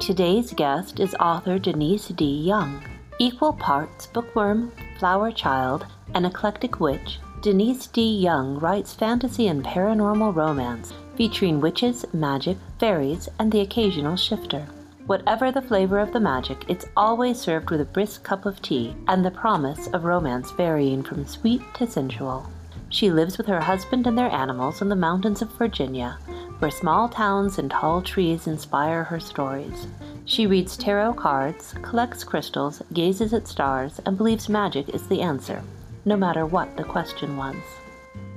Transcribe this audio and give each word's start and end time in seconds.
Today's 0.00 0.54
guest 0.54 0.98
is 0.98 1.14
author 1.20 1.58
Denise 1.58 2.08
D. 2.08 2.24
Young. 2.24 2.82
Equal 3.18 3.52
parts 3.52 4.06
bookworm, 4.06 4.72
flower 4.98 5.30
child, 5.30 5.84
and 6.14 6.24
eclectic 6.24 6.80
witch, 6.80 7.20
Denise 7.42 7.86
D. 7.86 8.18
Young 8.18 8.58
writes 8.58 8.94
fantasy 8.94 9.48
and 9.48 9.62
paranormal 9.62 10.34
romance 10.34 10.94
featuring 11.16 11.60
witches, 11.60 12.06
magic, 12.14 12.56
fairies, 12.78 13.28
and 13.38 13.52
the 13.52 13.60
occasional 13.60 14.16
shifter. 14.16 14.66
Whatever 15.04 15.52
the 15.52 15.60
flavor 15.60 15.98
of 15.98 16.14
the 16.14 16.20
magic, 16.20 16.64
it's 16.66 16.86
always 16.96 17.38
served 17.38 17.70
with 17.70 17.82
a 17.82 17.84
brisk 17.84 18.22
cup 18.22 18.46
of 18.46 18.62
tea 18.62 18.96
and 19.06 19.22
the 19.22 19.30
promise 19.30 19.86
of 19.88 20.04
romance 20.04 20.50
varying 20.52 21.02
from 21.02 21.26
sweet 21.26 21.60
to 21.74 21.86
sensual. 21.86 22.50
She 22.88 23.10
lives 23.10 23.36
with 23.36 23.46
her 23.48 23.60
husband 23.60 24.06
and 24.06 24.16
their 24.16 24.32
animals 24.32 24.80
in 24.80 24.88
the 24.88 24.96
mountains 24.96 25.42
of 25.42 25.52
Virginia, 25.58 26.18
where 26.60 26.70
small 26.70 27.08
towns 27.08 27.58
and 27.58 27.70
tall 27.70 28.02
trees 28.02 28.46
inspire 28.46 29.02
her 29.02 29.18
stories. 29.18 29.86
She 30.26 30.46
reads 30.46 30.76
tarot 30.76 31.14
cards, 31.14 31.74
collects 31.82 32.22
crystals, 32.22 32.82
gazes 32.92 33.32
at 33.32 33.48
stars, 33.48 34.00
and 34.06 34.16
believes 34.16 34.48
magic 34.48 34.90
is 34.90 35.08
the 35.08 35.22
answer, 35.22 35.62
no 36.04 36.16
matter 36.16 36.46
what 36.46 36.76
the 36.76 36.84
question 36.84 37.36
was. 37.36 37.56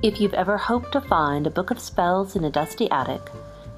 If 0.02 0.20
you've 0.20 0.34
ever 0.34 0.56
hoped 0.56 0.92
to 0.92 1.00
find 1.00 1.46
a 1.46 1.50
book 1.50 1.70
of 1.70 1.78
spells 1.78 2.34
in 2.34 2.44
a 2.44 2.50
dusty 2.50 2.90
attic, 2.90 3.20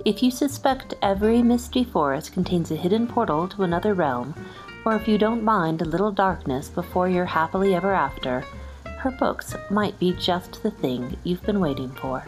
if 0.04 0.22
you 0.22 0.30
suspect 0.30 0.94
every 1.02 1.42
misty 1.42 1.82
forest 1.82 2.32
contains 2.32 2.70
a 2.70 2.76
hidden 2.76 3.08
portal 3.08 3.48
to 3.48 3.64
another 3.64 3.92
realm, 3.92 4.34
or 4.84 4.94
if 4.94 5.08
you 5.08 5.18
don't 5.18 5.42
mind 5.42 5.82
a 5.82 5.84
little 5.84 6.12
darkness 6.12 6.68
before 6.68 7.08
you're 7.08 7.24
happily 7.24 7.74
ever 7.74 7.92
after, 7.92 8.44
her 8.98 9.10
books 9.10 9.56
might 9.70 9.98
be 9.98 10.12
just 10.12 10.62
the 10.62 10.70
thing 10.70 11.16
you've 11.24 11.42
been 11.42 11.58
waiting 11.58 11.90
for. 11.90 12.24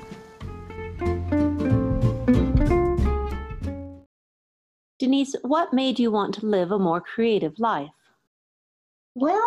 Denise, 5.18 5.34
what 5.42 5.72
made 5.72 5.98
you 5.98 6.12
want 6.12 6.32
to 6.34 6.46
live 6.46 6.70
a 6.70 6.78
more 6.78 7.00
creative 7.00 7.58
life? 7.58 7.90
Well, 9.16 9.42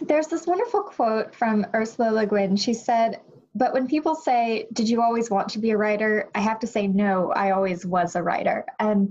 there's 0.00 0.28
this 0.28 0.46
wonderful 0.46 0.82
quote 0.82 1.34
from 1.34 1.66
Ursula 1.74 2.12
Le 2.12 2.26
Guin. 2.26 2.54
She 2.56 2.72
said, 2.72 3.20
But 3.52 3.72
when 3.72 3.88
people 3.88 4.14
say, 4.14 4.68
Did 4.72 4.88
you 4.88 5.02
always 5.02 5.28
want 5.28 5.48
to 5.48 5.58
be 5.58 5.70
a 5.70 5.76
writer? 5.76 6.30
I 6.36 6.40
have 6.40 6.60
to 6.60 6.66
say, 6.68 6.86
No, 6.86 7.32
I 7.32 7.50
always 7.50 7.84
was 7.84 8.14
a 8.14 8.22
writer. 8.22 8.64
And 8.78 9.10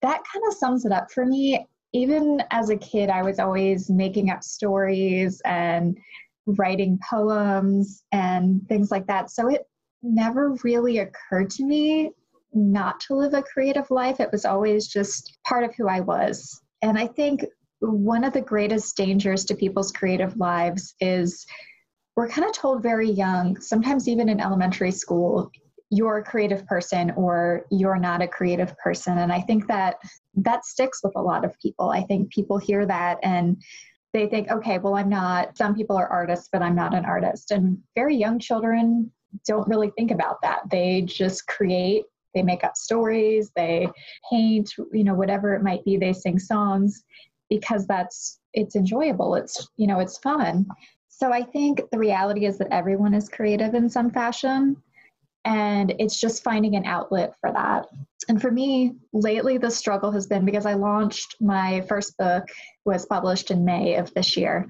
that 0.00 0.22
kind 0.32 0.44
of 0.46 0.54
sums 0.54 0.84
it 0.84 0.92
up 0.92 1.10
for 1.10 1.26
me. 1.26 1.66
Even 1.92 2.40
as 2.52 2.70
a 2.70 2.76
kid, 2.76 3.10
I 3.10 3.22
was 3.22 3.40
always 3.40 3.90
making 3.90 4.30
up 4.30 4.44
stories 4.44 5.42
and 5.44 5.98
writing 6.46 7.00
poems 7.10 8.04
and 8.12 8.60
things 8.68 8.92
like 8.92 9.08
that. 9.08 9.28
So 9.28 9.48
it 9.48 9.62
never 10.04 10.54
really 10.62 10.98
occurred 10.98 11.50
to 11.50 11.64
me 11.64 12.12
not 12.52 13.00
to 13.00 13.14
live 13.14 13.34
a 13.34 13.42
creative 13.42 13.90
life. 13.90 14.20
It 14.20 14.30
was 14.32 14.44
always 14.44 14.86
just 14.86 15.38
part 15.46 15.64
of 15.64 15.74
who 15.74 15.88
I 15.88 16.00
was. 16.00 16.60
And 16.82 16.98
I 16.98 17.06
think 17.06 17.44
one 17.80 18.24
of 18.24 18.32
the 18.32 18.40
greatest 18.40 18.96
dangers 18.96 19.44
to 19.46 19.54
people's 19.54 19.92
creative 19.92 20.36
lives 20.36 20.94
is 21.00 21.46
we're 22.16 22.28
kind 22.28 22.46
of 22.46 22.52
told 22.52 22.82
very 22.82 23.10
young, 23.10 23.58
sometimes 23.60 24.08
even 24.08 24.28
in 24.28 24.40
elementary 24.40 24.90
school, 24.90 25.50
you're 25.90 26.18
a 26.18 26.24
creative 26.24 26.66
person 26.66 27.10
or 27.12 27.66
you're 27.70 27.98
not 27.98 28.22
a 28.22 28.28
creative 28.28 28.76
person. 28.78 29.18
And 29.18 29.32
I 29.32 29.40
think 29.40 29.66
that 29.68 29.96
that 30.34 30.64
sticks 30.64 31.00
with 31.02 31.12
a 31.16 31.22
lot 31.22 31.44
of 31.44 31.58
people. 31.60 31.90
I 31.90 32.02
think 32.02 32.30
people 32.30 32.58
hear 32.58 32.86
that 32.86 33.18
and 33.22 33.60
they 34.12 34.26
think, 34.26 34.50
okay, 34.50 34.78
well, 34.78 34.94
I'm 34.94 35.08
not, 35.08 35.56
some 35.56 35.74
people 35.74 35.96
are 35.96 36.08
artists, 36.08 36.48
but 36.52 36.62
I'm 36.62 36.74
not 36.74 36.94
an 36.94 37.04
artist. 37.04 37.50
And 37.50 37.78
very 37.94 38.16
young 38.16 38.38
children 38.38 39.10
don't 39.46 39.68
really 39.68 39.90
think 39.96 40.10
about 40.10 40.40
that. 40.42 40.60
They 40.70 41.02
just 41.02 41.46
create 41.46 42.04
they 42.34 42.42
make 42.42 42.64
up 42.64 42.76
stories, 42.76 43.50
they 43.56 43.88
paint, 44.30 44.72
you 44.92 45.04
know, 45.04 45.14
whatever 45.14 45.54
it 45.54 45.62
might 45.62 45.84
be, 45.84 45.96
they 45.96 46.12
sing 46.12 46.38
songs 46.38 47.04
because 47.48 47.86
that's 47.86 48.38
it's 48.54 48.76
enjoyable. 48.76 49.34
It's, 49.34 49.68
you 49.76 49.86
know, 49.86 50.00
it's 50.00 50.18
fun. 50.18 50.66
So 51.08 51.32
I 51.32 51.42
think 51.42 51.80
the 51.90 51.98
reality 51.98 52.46
is 52.46 52.58
that 52.58 52.72
everyone 52.72 53.14
is 53.14 53.28
creative 53.28 53.74
in 53.74 53.88
some 53.88 54.10
fashion 54.10 54.76
and 55.44 55.94
it's 55.98 56.18
just 56.18 56.44
finding 56.44 56.76
an 56.76 56.84
outlet 56.84 57.34
for 57.40 57.52
that. 57.52 57.86
And 58.28 58.40
for 58.40 58.50
me, 58.50 58.94
lately 59.12 59.58
the 59.58 59.70
struggle 59.70 60.12
has 60.12 60.26
been 60.26 60.44
because 60.44 60.66
I 60.66 60.74
launched 60.74 61.36
my 61.40 61.80
first 61.82 62.16
book 62.16 62.44
was 62.84 63.06
published 63.06 63.50
in 63.50 63.64
May 63.64 63.96
of 63.96 64.12
this 64.14 64.36
year. 64.36 64.68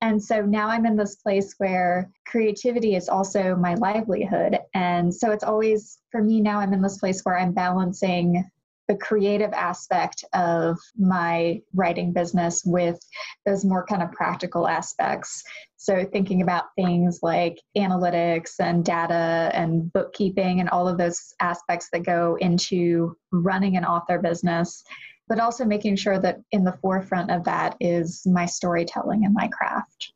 And 0.00 0.22
so 0.22 0.42
now 0.42 0.68
I'm 0.68 0.86
in 0.86 0.96
this 0.96 1.16
place 1.16 1.54
where 1.58 2.10
creativity 2.26 2.96
is 2.96 3.08
also 3.08 3.56
my 3.56 3.74
livelihood. 3.74 4.58
And 4.74 5.14
so 5.14 5.30
it's 5.30 5.44
always, 5.44 5.98
for 6.10 6.22
me 6.22 6.40
now, 6.40 6.60
I'm 6.60 6.72
in 6.72 6.82
this 6.82 6.98
place 6.98 7.22
where 7.22 7.38
I'm 7.38 7.52
balancing 7.52 8.44
the 8.88 8.96
creative 8.96 9.52
aspect 9.52 10.24
of 10.32 10.78
my 10.96 11.60
writing 11.74 12.12
business 12.12 12.62
with 12.64 12.98
those 13.44 13.64
more 13.64 13.84
kind 13.84 14.02
of 14.02 14.12
practical 14.12 14.68
aspects. 14.68 15.42
So, 15.76 16.04
thinking 16.04 16.42
about 16.42 16.66
things 16.76 17.20
like 17.22 17.60
analytics 17.76 18.60
and 18.60 18.84
data 18.84 19.50
and 19.54 19.92
bookkeeping 19.92 20.60
and 20.60 20.68
all 20.68 20.86
of 20.86 20.98
those 20.98 21.34
aspects 21.40 21.88
that 21.92 22.04
go 22.04 22.36
into 22.40 23.16
running 23.32 23.76
an 23.76 23.84
author 23.84 24.18
business 24.18 24.84
but 25.28 25.40
also 25.40 25.64
making 25.64 25.96
sure 25.96 26.18
that 26.18 26.40
in 26.52 26.64
the 26.64 26.76
forefront 26.80 27.30
of 27.30 27.44
that 27.44 27.76
is 27.80 28.22
my 28.26 28.46
storytelling 28.46 29.24
and 29.24 29.34
my 29.34 29.48
craft. 29.48 30.12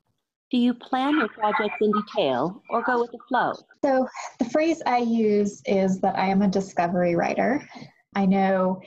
Do 0.51 0.59
you 0.59 0.75
plan 0.75 1.17
your 1.17 1.29
projects 1.29 1.77
in 1.81 1.93
detail 1.93 2.61
or 2.71 2.83
go 2.83 3.01
with 3.01 3.13
the 3.13 3.19
flow? 3.29 3.53
So, 3.85 4.09
the 4.41 4.45
phrase 4.47 4.83
I 4.85 4.99
use 4.99 5.63
is 5.65 6.01
that 6.01 6.19
I 6.19 6.27
am 6.27 6.43
a 6.43 6.49
discovery 6.49 7.15
writer. 7.15 7.69
I 8.17 8.27
know 8.27 8.81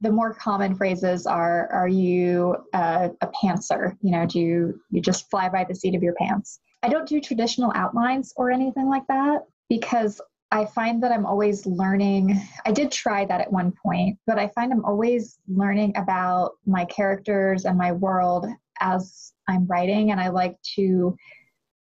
the 0.00 0.10
more 0.10 0.32
common 0.32 0.74
phrases 0.74 1.26
are 1.26 1.68
Are 1.70 1.88
you 1.88 2.56
a, 2.72 3.10
a 3.20 3.26
pantser? 3.28 3.96
You 4.00 4.12
know, 4.12 4.24
do 4.24 4.40
you, 4.40 4.80
you 4.90 5.02
just 5.02 5.28
fly 5.30 5.50
by 5.50 5.64
the 5.64 5.74
seat 5.74 5.94
of 5.94 6.02
your 6.02 6.14
pants? 6.14 6.60
I 6.82 6.88
don't 6.88 7.06
do 7.06 7.20
traditional 7.20 7.72
outlines 7.74 8.32
or 8.36 8.50
anything 8.50 8.88
like 8.88 9.06
that 9.08 9.40
because 9.68 10.22
I 10.52 10.64
find 10.66 11.02
that 11.02 11.12
I'm 11.12 11.26
always 11.26 11.64
learning. 11.64 12.40
I 12.66 12.72
did 12.72 12.90
try 12.90 13.24
that 13.24 13.40
at 13.40 13.52
one 13.52 13.72
point, 13.72 14.18
but 14.26 14.38
I 14.38 14.48
find 14.48 14.72
I'm 14.72 14.84
always 14.84 15.38
learning 15.48 15.96
about 15.96 16.52
my 16.66 16.84
characters 16.86 17.64
and 17.64 17.78
my 17.78 17.92
world 17.92 18.46
as 18.80 19.32
I'm 19.48 19.66
writing, 19.66 20.10
and 20.10 20.20
I 20.20 20.28
like 20.28 20.56
to 20.76 21.16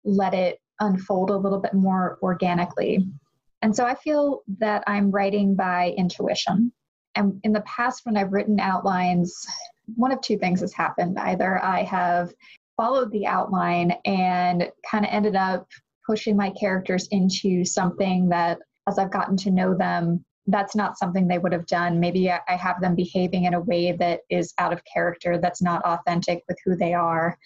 let 0.04 0.34
it 0.34 0.60
unfold 0.80 1.30
a 1.30 1.38
little 1.38 1.60
bit 1.60 1.74
more 1.74 2.18
organically. 2.22 3.06
And 3.62 3.76
so 3.76 3.86
I 3.86 3.96
feel 3.96 4.42
that 4.60 4.84
I'm 4.88 5.12
writing 5.12 5.56
by 5.56 5.94
intuition. 5.98 6.72
And 7.16 7.40
in 7.44 7.52
the 7.52 7.62
past, 7.62 8.06
when 8.06 8.18
I've 8.18 8.32
written 8.32 8.60
outlines, 8.60 9.46
one 9.96 10.12
of 10.12 10.22
two 10.22 10.38
things 10.38 10.62
has 10.62 10.74
happened. 10.74 11.20
Either 11.20 11.64
I 11.64 11.84
have 11.84 12.34
followed 12.76 13.12
the 13.12 13.26
outline 13.26 13.92
and 14.06 14.72
kind 14.90 15.06
of 15.06 15.12
ended 15.12 15.36
up 15.36 15.68
pushing 16.08 16.36
my 16.36 16.50
characters 16.52 17.08
into 17.12 17.64
something 17.66 18.30
that 18.30 18.60
as 18.88 18.98
I've 18.98 19.12
gotten 19.12 19.38
to 19.38 19.52
know 19.52 19.76
them, 19.76 20.24
that's 20.48 20.76
not 20.76 20.98
something 20.98 21.28
they 21.28 21.40
would 21.40 21.52
have 21.52 21.66
done. 21.66 22.00
Maybe 22.00 22.32
I 22.32 22.42
have 22.48 22.80
them 22.80 22.96
behaving 22.96 23.44
in 23.44 23.54
a 23.54 23.60
way 23.60 23.92
that 23.92 24.22
is 24.30 24.54
out 24.58 24.72
of 24.72 24.82
character, 24.86 25.38
that's 25.38 25.62
not 25.62 25.84
authentic 25.84 26.44
with 26.48 26.58
who 26.64 26.76
they 26.76 26.94
are. 26.94 27.38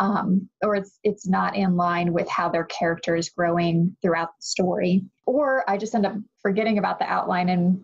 Um, 0.00 0.48
or 0.62 0.74
it's 0.74 0.98
it's 1.04 1.26
not 1.26 1.56
in 1.56 1.76
line 1.76 2.12
with 2.12 2.28
how 2.28 2.48
their 2.48 2.64
character 2.64 3.16
is 3.16 3.30
growing 3.30 3.96
throughout 4.02 4.28
the 4.28 4.42
story. 4.42 5.04
Or 5.24 5.68
I 5.70 5.78
just 5.78 5.94
end 5.94 6.04
up 6.04 6.16
forgetting 6.42 6.78
about 6.78 6.98
the 6.98 7.06
outline 7.06 7.48
and 7.48 7.82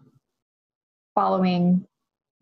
following 1.14 1.86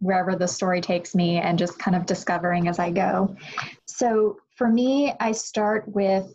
wherever 0.01 0.35
the 0.35 0.49
story 0.49 0.81
takes 0.81 1.15
me 1.15 1.37
and 1.39 1.59
just 1.59 1.79
kind 1.79 1.97
of 1.97 2.07
discovering 2.07 2.69
as 2.69 2.79
I 2.79 2.91
go. 2.91 3.37
So 3.87 4.39
for 4.57 4.69
me, 4.69 5.13
I 5.21 5.33
start 5.33 5.85
with 5.89 6.33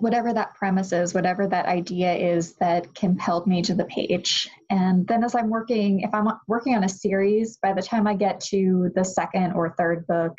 whatever 0.00 0.32
that 0.32 0.54
premise 0.54 0.92
is, 0.92 1.14
whatever 1.14 1.46
that 1.46 1.66
idea 1.66 2.14
is 2.14 2.54
that 2.54 2.94
compelled 2.94 3.46
me 3.46 3.62
to 3.62 3.74
the 3.74 3.84
page. 3.84 4.48
And 4.70 5.06
then 5.06 5.22
as 5.24 5.34
I'm 5.34 5.50
working, 5.50 6.00
if 6.00 6.12
I'm 6.12 6.28
working 6.48 6.74
on 6.74 6.84
a 6.84 6.88
series, 6.88 7.58
by 7.58 7.72
the 7.72 7.82
time 7.82 8.06
I 8.06 8.14
get 8.14 8.40
to 8.46 8.90
the 8.94 9.04
second 9.04 9.52
or 9.52 9.74
third 9.76 10.06
book, 10.06 10.32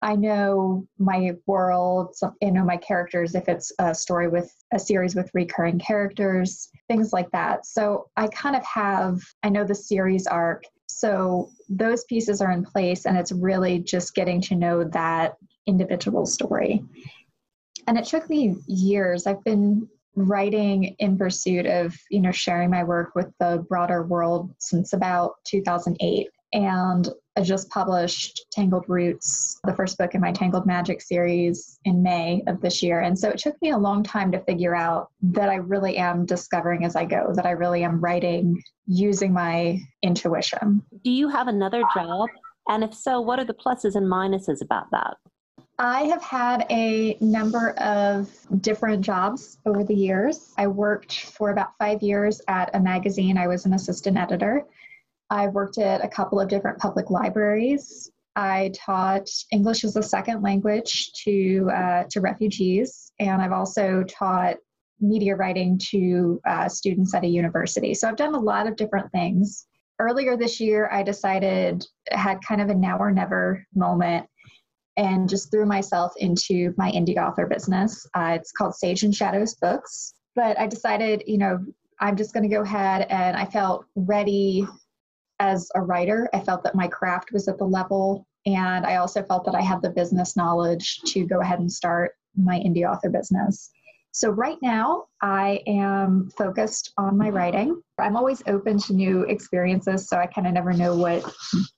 I 0.00 0.14
know 0.14 0.86
my 0.98 1.32
world, 1.46 2.14
you 2.40 2.52
know 2.52 2.64
my 2.64 2.76
characters, 2.76 3.34
if 3.34 3.48
it's 3.48 3.72
a 3.80 3.94
story 3.94 4.28
with 4.28 4.54
a 4.72 4.78
series 4.78 5.16
with 5.16 5.30
recurring 5.34 5.78
characters, 5.78 6.70
things 6.86 7.12
like 7.12 7.30
that. 7.32 7.66
So 7.66 8.08
I 8.16 8.28
kind 8.28 8.54
of 8.54 8.64
have, 8.64 9.20
I 9.42 9.48
know 9.48 9.64
the 9.64 9.74
series 9.74 10.26
arc. 10.28 10.62
So 10.86 11.50
those 11.68 12.04
pieces 12.04 12.40
are 12.40 12.52
in 12.52 12.64
place, 12.64 13.06
and 13.06 13.18
it's 13.18 13.32
really 13.32 13.80
just 13.80 14.14
getting 14.14 14.40
to 14.42 14.54
know 14.54 14.84
that 14.84 15.34
individual 15.66 16.26
story. 16.26 16.82
And 17.88 17.96
it 17.96 18.04
took 18.04 18.28
me 18.28 18.54
years. 18.66 19.26
I've 19.26 19.42
been 19.44 19.88
writing 20.14 20.94
in 20.98 21.16
pursuit 21.16 21.64
of, 21.64 21.96
you 22.10 22.20
know, 22.20 22.30
sharing 22.30 22.68
my 22.68 22.84
work 22.84 23.14
with 23.14 23.32
the 23.40 23.64
broader 23.66 24.02
world 24.02 24.54
since 24.58 24.92
about 24.92 25.36
2008. 25.46 26.28
And 26.52 27.08
I 27.34 27.40
just 27.40 27.70
published 27.70 28.44
Tangled 28.52 28.84
Roots, 28.88 29.58
the 29.64 29.74
first 29.74 29.96
book 29.96 30.14
in 30.14 30.20
my 30.20 30.32
Tangled 30.32 30.66
Magic 30.66 31.00
series, 31.00 31.78
in 31.86 32.02
May 32.02 32.42
of 32.46 32.60
this 32.60 32.82
year. 32.82 33.00
And 33.00 33.18
so 33.18 33.30
it 33.30 33.38
took 33.38 33.54
me 33.62 33.70
a 33.70 33.78
long 33.78 34.02
time 34.02 34.32
to 34.32 34.44
figure 34.44 34.74
out 34.74 35.08
that 35.22 35.48
I 35.48 35.54
really 35.54 35.96
am 35.96 36.26
discovering 36.26 36.84
as 36.84 36.94
I 36.94 37.06
go, 37.06 37.32
that 37.34 37.46
I 37.46 37.52
really 37.52 37.84
am 37.84 38.00
writing 38.00 38.62
using 38.86 39.32
my 39.32 39.78
intuition. 40.02 40.82
Do 41.04 41.10
you 41.10 41.28
have 41.28 41.48
another 41.48 41.82
job 41.94 42.28
And 42.68 42.84
if 42.84 42.92
so, 42.92 43.18
what 43.20 43.38
are 43.38 43.46
the 43.46 43.54
pluses 43.54 43.94
and 43.94 44.12
minuses 44.12 44.60
about 44.60 44.90
that? 44.90 45.16
I 45.80 46.02
have 46.04 46.22
had 46.22 46.66
a 46.70 47.16
number 47.20 47.70
of 47.70 48.28
different 48.60 49.04
jobs 49.04 49.58
over 49.64 49.84
the 49.84 49.94
years. 49.94 50.52
I 50.58 50.66
worked 50.66 51.26
for 51.26 51.50
about 51.50 51.78
five 51.78 52.02
years 52.02 52.40
at 52.48 52.74
a 52.74 52.80
magazine. 52.80 53.38
I 53.38 53.46
was 53.46 53.64
an 53.64 53.74
assistant 53.74 54.16
editor. 54.16 54.64
I've 55.30 55.52
worked 55.52 55.78
at 55.78 56.04
a 56.04 56.08
couple 56.08 56.40
of 56.40 56.48
different 56.48 56.78
public 56.78 57.10
libraries. 57.10 58.10
I 58.34 58.72
taught 58.74 59.28
English 59.52 59.84
as 59.84 59.94
a 59.94 60.02
second 60.02 60.42
language 60.42 61.12
to 61.24 61.70
uh, 61.72 62.04
to 62.10 62.20
refugees, 62.20 63.12
and 63.20 63.40
I've 63.40 63.52
also 63.52 64.02
taught 64.02 64.56
media 65.00 65.36
writing 65.36 65.78
to 65.90 66.40
uh, 66.44 66.68
students 66.68 67.14
at 67.14 67.22
a 67.22 67.28
university. 67.28 67.94
So 67.94 68.08
I've 68.08 68.16
done 68.16 68.34
a 68.34 68.40
lot 68.40 68.66
of 68.66 68.74
different 68.74 69.12
things. 69.12 69.66
Earlier 70.00 70.36
this 70.36 70.58
year, 70.58 70.88
I 70.90 71.04
decided 71.04 71.86
had 72.10 72.42
kind 72.42 72.60
of 72.60 72.68
a 72.68 72.74
now 72.74 72.98
or 72.98 73.12
never 73.12 73.64
moment 73.76 74.28
and 74.98 75.28
just 75.28 75.50
threw 75.50 75.64
myself 75.64 76.12
into 76.16 76.74
my 76.76 76.90
indie 76.90 77.16
author 77.16 77.46
business. 77.46 78.06
Uh, 78.14 78.32
it's 78.34 78.52
called 78.52 78.74
Sage 78.74 79.04
and 79.04 79.14
Shadows 79.14 79.54
Books. 79.54 80.12
But 80.34 80.58
I 80.58 80.66
decided, 80.66 81.22
you 81.26 81.38
know, 81.38 81.64
I'm 82.00 82.16
just 82.16 82.34
going 82.34 82.42
to 82.42 82.54
go 82.54 82.62
ahead 82.62 83.06
and 83.08 83.36
I 83.36 83.44
felt 83.44 83.86
ready 83.94 84.66
as 85.38 85.70
a 85.76 85.80
writer. 85.80 86.28
I 86.34 86.40
felt 86.40 86.64
that 86.64 86.74
my 86.74 86.88
craft 86.88 87.32
was 87.32 87.48
at 87.48 87.58
the 87.58 87.64
level, 87.64 88.26
and 88.44 88.84
I 88.84 88.96
also 88.96 89.22
felt 89.22 89.44
that 89.46 89.54
I 89.54 89.60
had 89.60 89.82
the 89.82 89.90
business 89.90 90.36
knowledge 90.36 91.00
to 91.06 91.24
go 91.26 91.40
ahead 91.40 91.60
and 91.60 91.72
start 91.72 92.12
my 92.36 92.58
indie 92.58 92.88
author 92.88 93.08
business. 93.08 93.70
So, 94.12 94.30
right 94.30 94.58
now, 94.62 95.04
I 95.22 95.62
am 95.66 96.30
focused 96.36 96.92
on 96.98 97.16
my 97.16 97.30
writing. 97.30 97.80
I'm 97.98 98.16
always 98.16 98.42
open 98.46 98.78
to 98.78 98.92
new 98.92 99.22
experiences, 99.22 100.08
so 100.08 100.16
I 100.16 100.26
kind 100.26 100.46
of 100.46 100.54
never 100.54 100.72
know 100.72 100.96
what 100.96 101.22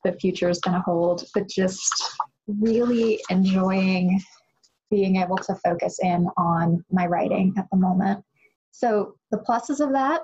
the 0.04 0.12
future 0.12 0.48
is 0.48 0.60
going 0.60 0.76
to 0.76 0.82
hold, 0.82 1.24
but 1.34 1.48
just 1.48 1.92
really 2.60 3.20
enjoying 3.30 4.20
being 4.90 5.16
able 5.16 5.36
to 5.36 5.54
focus 5.56 5.98
in 6.02 6.28
on 6.36 6.84
my 6.90 7.06
writing 7.06 7.54
at 7.56 7.66
the 7.70 7.76
moment. 7.76 8.24
So, 8.72 9.14
the 9.30 9.38
pluses 9.38 9.80
of 9.84 9.92
that 9.92 10.22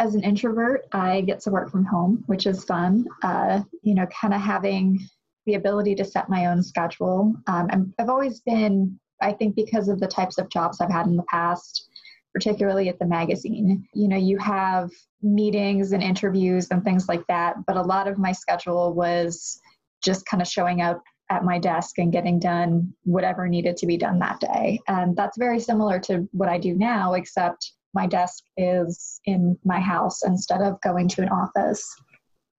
as 0.00 0.14
an 0.14 0.24
introvert, 0.24 0.86
I 0.92 1.20
get 1.20 1.40
to 1.40 1.50
work 1.50 1.70
from 1.70 1.84
home, 1.84 2.24
which 2.26 2.46
is 2.46 2.64
fun. 2.64 3.04
Uh, 3.22 3.60
you 3.82 3.94
know, 3.94 4.06
kind 4.06 4.32
of 4.32 4.40
having 4.40 4.98
the 5.46 5.54
ability 5.54 5.94
to 5.96 6.04
set 6.04 6.30
my 6.30 6.46
own 6.46 6.62
schedule. 6.62 7.34
Um, 7.46 7.92
I've 7.98 8.08
always 8.08 8.40
been, 8.40 8.98
I 9.20 9.32
think, 9.32 9.54
because 9.54 9.88
of 9.88 10.00
the 10.00 10.06
types 10.06 10.38
of 10.38 10.48
jobs 10.48 10.80
I've 10.80 10.90
had 10.90 11.06
in 11.06 11.16
the 11.16 11.24
past, 11.24 11.88
particularly 12.32 12.88
at 12.88 12.98
the 12.98 13.06
magazine, 13.06 13.86
you 13.94 14.08
know, 14.08 14.16
you 14.16 14.38
have 14.38 14.90
meetings 15.22 15.92
and 15.92 16.02
interviews 16.02 16.68
and 16.70 16.82
things 16.82 17.08
like 17.08 17.26
that, 17.28 17.56
but 17.66 17.76
a 17.76 17.82
lot 17.82 18.08
of 18.08 18.18
my 18.18 18.32
schedule 18.32 18.94
was 18.94 19.60
just 20.02 20.24
kind 20.26 20.40
of 20.40 20.48
showing 20.48 20.80
up 20.80 21.02
at 21.30 21.44
my 21.44 21.58
desk 21.58 21.98
and 21.98 22.12
getting 22.12 22.38
done 22.38 22.92
whatever 23.04 23.48
needed 23.48 23.76
to 23.78 23.86
be 23.86 23.96
done 23.96 24.18
that 24.18 24.40
day. 24.40 24.80
And 24.88 25.16
that's 25.16 25.38
very 25.38 25.60
similar 25.60 26.00
to 26.00 26.28
what 26.32 26.48
I 26.48 26.58
do 26.58 26.74
now, 26.74 27.14
except 27.14 27.72
my 27.94 28.06
desk 28.06 28.44
is 28.56 29.20
in 29.24 29.58
my 29.64 29.80
house 29.80 30.24
instead 30.24 30.60
of 30.60 30.80
going 30.82 31.08
to 31.08 31.22
an 31.22 31.28
office. 31.28 31.88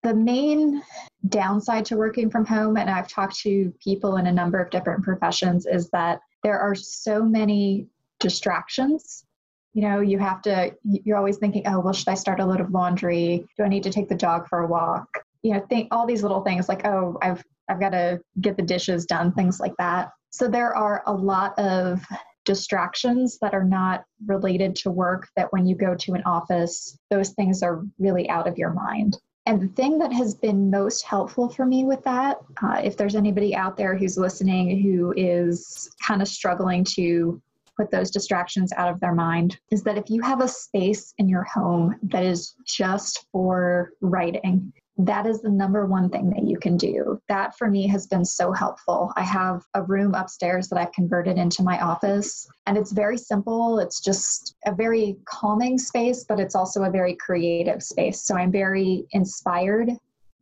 The 0.04 0.16
main 0.16 0.82
downside 1.28 1.86
to 1.86 1.98
working 1.98 2.30
from 2.30 2.46
home, 2.46 2.78
and 2.78 2.90
I've 2.90 3.08
talked 3.08 3.40
to 3.42 3.74
people 3.84 4.18
in 4.18 4.26
a 4.26 4.32
number 4.32 4.60
of 4.60 4.72
different 4.72 5.04
professions, 5.04 5.66
is 5.66 5.90
that 5.92 6.20
there 6.44 6.60
are 6.60 6.74
so 6.74 7.24
many 7.24 7.88
distractions. 8.20 9.26
You 9.74 9.84
know, 9.84 10.02
you 10.02 10.18
have 10.18 10.42
to, 10.44 10.76
you're 10.84 11.18
always 11.18 11.38
thinking, 11.38 11.64
oh, 11.68 11.80
well, 11.80 11.94
should 11.94 12.10
I 12.10 12.16
start 12.16 12.40
a 12.40 12.46
load 12.46 12.62
of 12.62 12.72
laundry? 12.72 13.46
Do 13.58 13.64
I 13.64 13.68
need 13.68 13.84
to 13.84 13.92
take 13.92 14.10
the 14.10 14.16
dog 14.16 14.48
for 14.48 14.60
a 14.60 14.68
walk? 14.68 15.08
You 15.44 15.54
know, 15.54 15.66
think 15.70 15.88
all 15.92 16.06
these 16.06 16.24
little 16.24 16.42
things 16.42 16.70
like, 16.70 16.86
oh, 16.86 17.18
I've 17.22 17.44
I've 17.70 17.80
got 17.80 17.92
to 17.92 18.20
get 18.42 18.58
the 18.58 18.64
dishes 18.64 19.06
done, 19.06 19.32
things 19.32 19.60
like 19.60 19.74
that. 19.78 20.12
So 20.30 20.48
there 20.48 20.76
are 20.76 21.04
a 21.08 21.14
lot 21.14 21.58
of 21.58 22.04
distractions 22.46 23.38
that 23.42 23.54
are 23.54 23.64
not 23.64 24.04
related 24.26 24.76
to 24.76 24.92
work 24.92 25.28
that 25.36 25.52
when 25.54 25.66
you 25.66 25.76
go 25.76 25.96
to 25.96 26.14
an 26.14 26.24
office, 26.26 26.98
those 27.10 27.30
things 27.32 27.62
are 27.62 27.84
really 28.00 28.30
out 28.30 28.48
of 28.48 28.58
your 28.58 28.74
mind. 28.74 29.18
And 29.46 29.62
the 29.62 29.68
thing 29.70 29.98
that 30.00 30.14
has 30.14 30.36
been 30.36 30.70
most 30.70 31.04
helpful 31.04 31.50
for 31.50 31.66
me 31.66 31.84
with 31.84 32.04
that, 32.04 32.38
uh, 32.62 32.80
if 32.84 32.96
there's 32.96 33.16
anybody 33.16 33.56
out 33.56 33.76
there 33.76 33.96
who's 33.96 34.18
listening 34.18 34.82
who 34.82 35.14
is 35.18 35.90
kind 36.06 36.22
of 36.22 36.28
struggling 36.28 36.84
to 36.96 37.42
put 37.76 37.90
those 37.90 38.12
distractions 38.12 38.72
out 38.74 38.92
of 38.92 39.00
their 39.00 39.16
mind, 39.16 39.60
is 39.72 39.82
that 39.84 39.98
if 39.98 40.10
you 40.10 40.22
have 40.22 40.42
a 40.42 40.48
space 40.48 41.14
in 41.18 41.28
your 41.28 41.44
home 41.44 41.96
that 42.04 42.24
is 42.24 42.54
just 42.68 43.26
for 43.32 43.94
writing, 44.02 44.72
that 45.08 45.26
is 45.26 45.42
the 45.42 45.50
number 45.50 45.86
one 45.86 46.10
thing 46.10 46.30
that 46.32 46.44
you 46.44 46.58
can 46.58 46.78
do. 46.78 47.22
That 47.30 47.58
for 47.58 47.70
me 47.70 47.88
has 47.88 48.08
been 48.08 48.26
so 48.26 48.52
helpful. 48.52 49.12
I 49.16 49.22
have 49.22 49.64
a 49.74 49.84
room 49.84 50.14
upstairs 50.16 50.68
that 50.70 50.80
I've 50.80 50.92
converted 50.92 51.38
into 51.38 51.64
my 51.64 51.80
office, 51.80 52.48
and 52.68 52.78
it's 52.78 52.92
very 52.92 53.18
simple. 53.18 53.80
It's 53.80 54.02
just 54.02 54.56
a 54.66 54.74
very 54.74 55.18
calming 55.26 55.78
space, 55.78 56.26
but 56.28 56.40
it's 56.40 56.56
also 56.56 56.84
a 56.84 56.92
very 56.92 57.16
creative 57.16 57.82
space. 57.84 58.22
So 58.22 58.36
I'm 58.36 58.52
very 58.52 59.06
inspired 59.12 59.92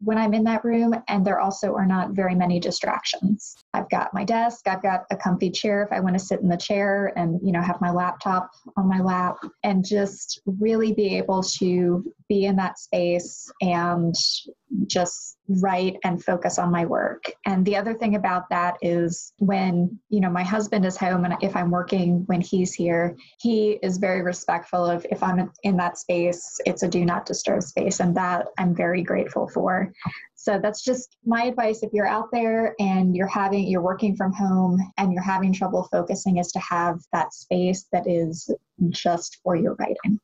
when 0.01 0.17
I'm 0.17 0.33
in 0.33 0.45
that 0.45 0.63
room, 0.63 0.95
and 1.09 1.25
there 1.25 1.41
also 1.41 1.75
are 1.75 1.85
not 1.85 2.11
very 2.11 2.33
many 2.33 2.57
distractions. 2.59 3.57
I've 3.73 3.89
got 3.89 4.13
my 4.13 4.23
desk, 4.23 4.65
I've 4.67 4.81
got 4.81 5.03
a 5.11 5.15
comfy 5.17 5.51
chair 5.51 5.83
if 5.83 5.91
I 5.91 5.99
want 5.99 6.17
to 6.17 6.23
sit 6.23 6.39
in 6.39 6.47
the 6.47 6.55
chair 6.55 7.11
and, 7.17 7.37
you 7.43 7.51
know, 7.51 7.61
have 7.61 7.81
my 7.81 7.91
laptop 7.91 8.49
on 8.77 8.87
my 8.87 9.01
lap 9.01 9.35
and 9.63 9.85
just 9.85 10.41
really 10.45 10.93
be 10.93 11.17
able 11.17 11.43
to 11.43 12.13
be 12.29 12.45
in 12.45 12.55
that 12.55 12.79
space 12.79 13.51
and 13.61 14.15
just 14.85 15.37
write 15.47 15.97
and 16.03 16.23
focus 16.23 16.59
on 16.59 16.71
my 16.71 16.85
work. 16.85 17.33
And 17.45 17.65
the 17.65 17.75
other 17.75 17.95
thing 17.95 18.15
about 18.15 18.47
that 18.51 18.77
is 18.81 19.33
when, 19.39 19.99
you 20.09 20.19
know, 20.19 20.29
my 20.29 20.43
husband 20.43 20.85
is 20.85 20.95
home 20.95 21.25
and 21.25 21.35
if 21.41 21.55
I'm 21.55 21.71
working 21.71 22.23
when 22.27 22.39
he's 22.39 22.73
here, 22.73 23.17
he 23.39 23.79
is 23.81 23.97
very 23.97 24.21
respectful 24.21 24.85
of 24.85 25.05
if 25.09 25.23
I'm 25.23 25.51
in 25.63 25.75
that 25.77 25.97
space, 25.97 26.61
it's 26.65 26.83
a 26.83 26.87
do 26.87 27.03
not 27.03 27.25
disturb 27.25 27.63
space. 27.63 27.99
And 27.99 28.15
that 28.15 28.47
I'm 28.59 28.75
very 28.75 29.01
grateful 29.01 29.47
for. 29.47 29.91
So 30.35 30.59
that's 30.61 30.83
just 30.83 31.17
my 31.25 31.43
advice 31.43 31.81
if 31.81 31.89
you're 31.91 32.07
out 32.07 32.29
there 32.31 32.75
and 32.79 33.15
you're 33.15 33.27
having 33.27 33.67
you're 33.67 33.81
working 33.81 34.15
from 34.15 34.31
home 34.33 34.79
and 34.97 35.11
you're 35.11 35.23
having 35.23 35.51
trouble 35.51 35.89
focusing 35.91 36.37
is 36.37 36.51
to 36.51 36.59
have 36.59 36.99
that 37.11 37.33
space 37.33 37.87
that 37.91 38.07
is 38.07 38.49
just 38.91 39.39
for 39.43 39.55
your 39.55 39.75
writing. 39.75 40.19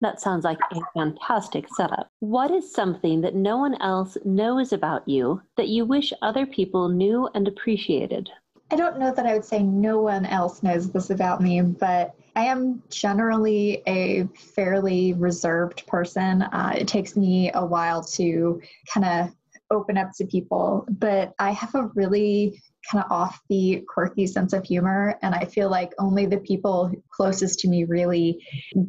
That 0.00 0.20
sounds 0.20 0.44
like 0.44 0.58
a 0.72 0.80
fantastic 0.94 1.66
setup. 1.74 2.08
What 2.20 2.50
is 2.50 2.70
something 2.70 3.22
that 3.22 3.34
no 3.34 3.56
one 3.56 3.80
else 3.80 4.18
knows 4.24 4.72
about 4.72 5.08
you 5.08 5.40
that 5.56 5.68
you 5.68 5.84
wish 5.84 6.12
other 6.20 6.44
people 6.46 6.88
knew 6.88 7.28
and 7.34 7.48
appreciated? 7.48 8.28
I 8.70 8.76
don't 8.76 8.98
know 8.98 9.14
that 9.14 9.26
I 9.26 9.32
would 9.32 9.44
say 9.44 9.62
no 9.62 10.00
one 10.00 10.26
else 10.26 10.62
knows 10.62 10.90
this 10.90 11.10
about 11.10 11.40
me, 11.40 11.62
but 11.62 12.14
I 12.34 12.44
am 12.44 12.82
generally 12.90 13.82
a 13.86 14.24
fairly 14.34 15.12
reserved 15.14 15.86
person. 15.86 16.42
Uh, 16.42 16.74
it 16.76 16.88
takes 16.88 17.16
me 17.16 17.50
a 17.54 17.64
while 17.64 18.02
to 18.02 18.60
kind 18.92 19.06
of 19.06 19.34
open 19.70 19.98
up 19.98 20.10
to 20.16 20.26
people, 20.26 20.86
but 20.88 21.34
I 21.38 21.50
have 21.52 21.74
a 21.74 21.90
really 21.94 22.62
kind 22.90 23.04
of 23.04 23.10
off 23.10 23.40
the 23.48 23.84
quirky 23.88 24.26
sense 24.26 24.52
of 24.52 24.64
humor. 24.64 25.18
And 25.22 25.34
I 25.34 25.44
feel 25.44 25.68
like 25.70 25.92
only 25.98 26.26
the 26.26 26.38
people 26.38 26.92
closest 27.10 27.58
to 27.60 27.68
me 27.68 27.84
really 27.84 28.44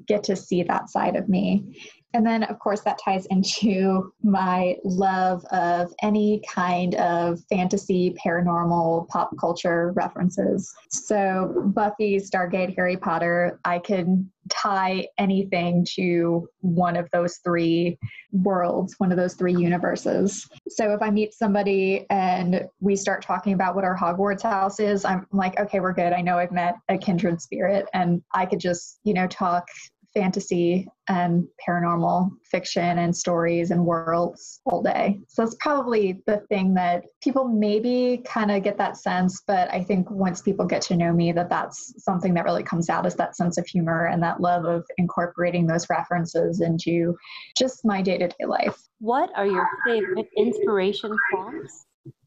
get 0.05 0.23
to 0.25 0.35
see 0.35 0.63
that 0.63 0.89
side 0.89 1.15
of 1.15 1.27
me. 1.27 1.79
And 2.13 2.25
then, 2.25 2.43
of 2.43 2.59
course, 2.59 2.81
that 2.81 2.99
ties 3.03 3.25
into 3.27 4.13
my 4.23 4.77
love 4.83 5.43
of 5.51 5.93
any 6.01 6.41
kind 6.49 6.95
of 6.95 7.39
fantasy, 7.49 8.15
paranormal, 8.25 9.07
pop 9.09 9.31
culture 9.39 9.91
references. 9.95 10.73
So, 10.89 11.71
Buffy, 11.75 12.17
Stargate, 12.17 12.75
Harry 12.75 12.97
Potter, 12.97 13.59
I 13.65 13.79
can 13.79 14.31
tie 14.49 15.05
anything 15.17 15.85
to 15.95 16.47
one 16.61 16.95
of 16.95 17.09
those 17.11 17.37
three 17.43 17.97
worlds, 18.31 18.95
one 18.97 19.11
of 19.11 19.17
those 19.17 19.33
three 19.33 19.53
universes. 19.53 20.47
So, 20.69 20.93
if 20.93 21.01
I 21.01 21.09
meet 21.09 21.33
somebody 21.33 22.05
and 22.09 22.65
we 22.79 22.95
start 22.95 23.21
talking 23.21 23.53
about 23.53 23.75
what 23.75 23.83
our 23.83 23.97
Hogwarts 23.97 24.43
house 24.43 24.79
is, 24.79 25.03
I'm 25.03 25.27
like, 25.33 25.59
okay, 25.59 25.81
we're 25.81 25.93
good. 25.93 26.13
I 26.13 26.21
know 26.21 26.37
I've 26.37 26.51
met 26.51 26.75
a 26.87 26.97
kindred 26.97 27.41
spirit, 27.41 27.85
and 27.93 28.21
I 28.33 28.45
could 28.45 28.59
just, 28.59 28.99
you 29.03 29.13
know, 29.13 29.27
talk 29.27 29.67
fantasy 30.13 30.87
and 31.09 31.47
paranormal 31.67 32.29
fiction 32.43 32.97
and 32.97 33.15
stories 33.15 33.71
and 33.71 33.85
worlds 33.85 34.59
all 34.65 34.81
day. 34.81 35.19
So 35.27 35.43
that's 35.43 35.55
probably 35.59 36.21
the 36.25 36.37
thing 36.49 36.73
that 36.73 37.03
people 37.21 37.47
maybe 37.47 38.23
kind 38.25 38.51
of 38.51 38.63
get 38.63 38.77
that 38.77 38.97
sense, 38.97 39.43
but 39.45 39.71
I 39.73 39.83
think 39.83 40.09
once 40.09 40.41
people 40.41 40.65
get 40.65 40.81
to 40.83 40.97
know 40.97 41.13
me 41.13 41.31
that 41.33 41.49
that's 41.49 41.93
something 42.03 42.33
that 42.33 42.45
really 42.45 42.63
comes 42.63 42.89
out 42.89 43.05
is 43.05 43.15
that 43.15 43.35
sense 43.35 43.57
of 43.57 43.67
humor 43.67 44.07
and 44.07 44.21
that 44.23 44.41
love 44.41 44.65
of 44.65 44.85
incorporating 44.97 45.67
those 45.67 45.89
references 45.89 46.61
into 46.61 47.15
just 47.57 47.85
my 47.85 48.01
day-to-day 48.01 48.45
life. 48.45 48.77
What 48.99 49.29
are 49.35 49.45
your 49.45 49.67
favorite 49.85 50.27
inspiration 50.35 51.15
prompts, 51.29 51.85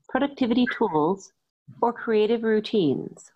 productivity 0.08 0.66
tools, 0.76 1.32
or 1.82 1.92
creative 1.92 2.42
routines? 2.42 3.30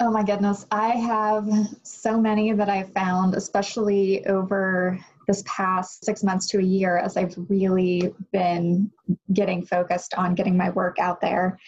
Oh 0.00 0.10
my 0.10 0.24
goodness. 0.24 0.66
I 0.70 0.88
have 0.90 1.48
so 1.82 2.20
many 2.20 2.52
that 2.52 2.68
I've 2.68 2.92
found, 2.92 3.34
especially 3.34 4.26
over 4.26 4.98
this 5.26 5.42
past 5.46 6.04
six 6.04 6.22
months 6.22 6.46
to 6.48 6.58
a 6.58 6.62
year 6.62 6.98
as 6.98 7.16
I've 7.16 7.34
really 7.48 8.12
been 8.32 8.90
getting 9.32 9.64
focused 9.64 10.14
on 10.14 10.34
getting 10.34 10.56
my 10.56 10.70
work 10.70 10.98
out 10.98 11.20
there. 11.20 11.58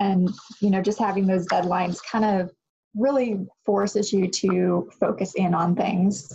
And, 0.00 0.30
you 0.60 0.70
know, 0.70 0.82
just 0.82 0.98
having 0.98 1.26
those 1.26 1.46
deadlines 1.46 2.00
kind 2.02 2.24
of 2.24 2.50
really 2.94 3.46
forces 3.64 4.12
you 4.12 4.28
to 4.28 4.90
focus 4.98 5.34
in 5.36 5.54
on 5.54 5.76
things. 5.76 6.32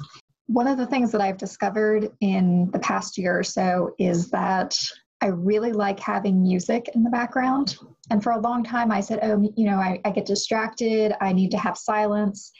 One 0.48 0.68
of 0.68 0.78
the 0.78 0.88
things 0.88 1.12
that 1.12 1.22
I've 1.22 1.38
discovered 1.38 2.10
in 2.22 2.72
the 2.72 2.80
past 2.80 3.18
year 3.18 3.38
or 3.38 3.44
so 3.44 3.94
is 4.00 4.32
that 4.32 4.76
I 5.22 5.28
really 5.28 5.74
like 5.74 6.00
having 6.00 6.42
music 6.42 6.90
in 6.96 7.04
the 7.04 7.10
background. 7.10 7.78
And 8.10 8.24
for 8.24 8.32
a 8.32 8.40
long 8.40 8.64
time, 8.64 8.92
I 8.92 9.02
said, 9.02 9.20
oh, 9.22 9.52
you 9.56 9.66
know, 9.66 9.78
I, 9.78 10.00
I 10.06 10.12
get 10.12 10.26
distracted, 10.26 11.14
I 11.22 11.34
need 11.34 11.52
to 11.52 11.58
have 11.58 11.78
silence. 11.78 12.52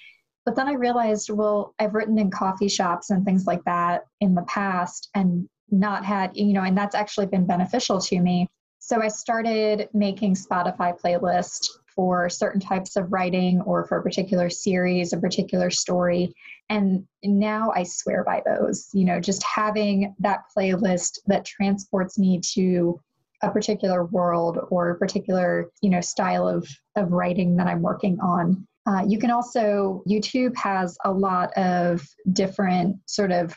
But 0.46 0.56
then 0.56 0.68
I 0.68 0.74
realized, 0.74 1.30
well, 1.30 1.74
I've 1.80 1.94
written 1.94 2.18
in 2.18 2.32
coffee 2.32 2.70
shops 2.70 3.10
and 3.10 3.26
things 3.26 3.46
like 3.46 3.64
that 3.66 4.06
in 4.22 4.34
the 4.34 4.44
past 4.44 5.10
and 5.14 5.48
not 5.70 6.06
had, 6.06 6.36
you 6.36 6.54
know, 6.54 6.64
and 6.64 6.78
that's 6.78 6.96
actually 6.96 7.26
been 7.26 7.46
beneficial 7.46 8.00
to 8.00 8.20
me. 8.20 8.48
So 8.80 9.02
I 9.02 9.10
started 9.10 9.90
making 9.94 10.36
Spotify 10.36 10.98
playlists 10.98 11.68
for 11.94 12.30
certain 12.30 12.62
types 12.62 12.96
of 12.96 13.12
writing 13.12 13.60
or 13.62 13.86
for 13.86 13.98
a 13.98 14.04
particular 14.04 14.50
series, 14.50 15.12
a 15.12 15.18
particular 15.18 15.70
story. 15.70 16.32
And 16.70 17.06
now 17.24 17.72
I 17.76 17.84
swear 17.84 18.24
by 18.24 18.44
those, 18.46 18.90
you 18.94 19.04
know, 19.04 19.20
just 19.20 19.44
having 19.44 20.16
that 20.20 20.44
playlist 20.56 21.20
that 21.26 21.44
transports 21.44 22.18
me 22.20 22.40
to 22.54 23.02
a 23.44 23.52
particular 23.52 24.06
world 24.06 24.58
or 24.70 24.92
a 24.92 24.98
particular, 24.98 25.70
you 25.82 25.90
know, 25.90 26.02
style 26.02 26.48
of, 26.48 26.68
of 26.96 27.12
writing 27.12 27.56
that 27.58 27.68
I'm 27.68 27.82
working 27.82 28.20
on. 28.20 28.68
Uh, 28.88 29.04
you 29.08 29.20
can 29.20 29.32
also, 29.32 30.02
YouTube 30.08 30.56
has 30.56 30.98
a 31.04 31.12
lot 31.12 31.52
of 31.58 32.02
different 32.34 32.98
sort 33.06 33.32
of 33.32 33.56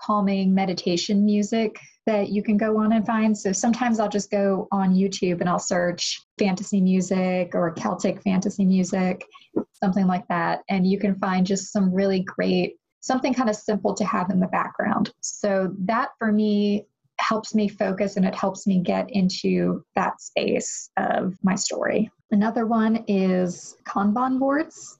calming 0.00 0.54
meditation 0.54 1.24
music 1.24 1.78
that 2.06 2.28
you 2.30 2.42
can 2.42 2.56
go 2.56 2.78
on 2.78 2.92
and 2.92 3.06
find. 3.06 3.36
So 3.36 3.52
sometimes 3.52 3.98
I'll 3.98 4.08
just 4.08 4.30
go 4.30 4.68
on 4.72 4.94
YouTube 4.94 5.40
and 5.40 5.48
I'll 5.48 5.58
search 5.58 6.20
fantasy 6.38 6.80
music 6.80 7.54
or 7.54 7.72
Celtic 7.72 8.22
fantasy 8.22 8.64
music, 8.64 9.24
something 9.72 10.06
like 10.06 10.26
that. 10.28 10.60
And 10.68 10.86
you 10.86 10.98
can 10.98 11.14
find 11.14 11.46
just 11.46 11.72
some 11.72 11.92
really 11.92 12.20
great, 12.20 12.76
something 13.00 13.32
kind 13.32 13.48
of 13.48 13.56
simple 13.56 13.94
to 13.94 14.04
have 14.04 14.30
in 14.30 14.40
the 14.40 14.46
background. 14.46 15.12
So 15.20 15.74
that 15.84 16.10
for 16.18 16.32
me 16.32 16.86
helps 17.18 17.54
me 17.54 17.68
focus 17.68 18.16
and 18.16 18.26
it 18.26 18.34
helps 18.34 18.66
me 18.66 18.80
get 18.80 19.10
into 19.10 19.84
that 19.94 20.20
space 20.20 20.90
of 20.96 21.34
my 21.42 21.54
story. 21.54 22.10
Another 22.30 22.66
one 22.66 23.04
is 23.06 23.76
Kanban 23.86 24.38
boards. 24.38 24.98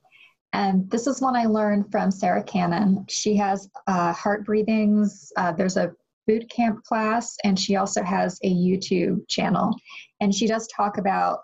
And 0.53 0.89
this 0.89 1.09
is 1.09 1.21
one 1.21 1.35
I 1.35 1.47
learned 1.47 1.91
from 1.91 2.13
Sarah 2.13 2.45
Cannon. 2.45 3.05
She 3.09 3.35
has 3.37 3.69
uh, 3.89 4.13
heart 4.13 4.45
breathings. 4.45 5.33
Uh, 5.37 5.51
there's 5.51 5.77
a 5.77 5.93
boot 6.29 6.49
camp 6.49 6.83
class, 6.85 7.37
and 7.43 7.59
she 7.59 7.75
also 7.75 8.03
has 8.05 8.39
a 8.45 8.55
YouTube 8.55 9.29
channel. 9.29 9.77
And 10.21 10.33
she 10.33 10.47
does 10.47 10.69
talk 10.69 10.97
about 10.97 11.41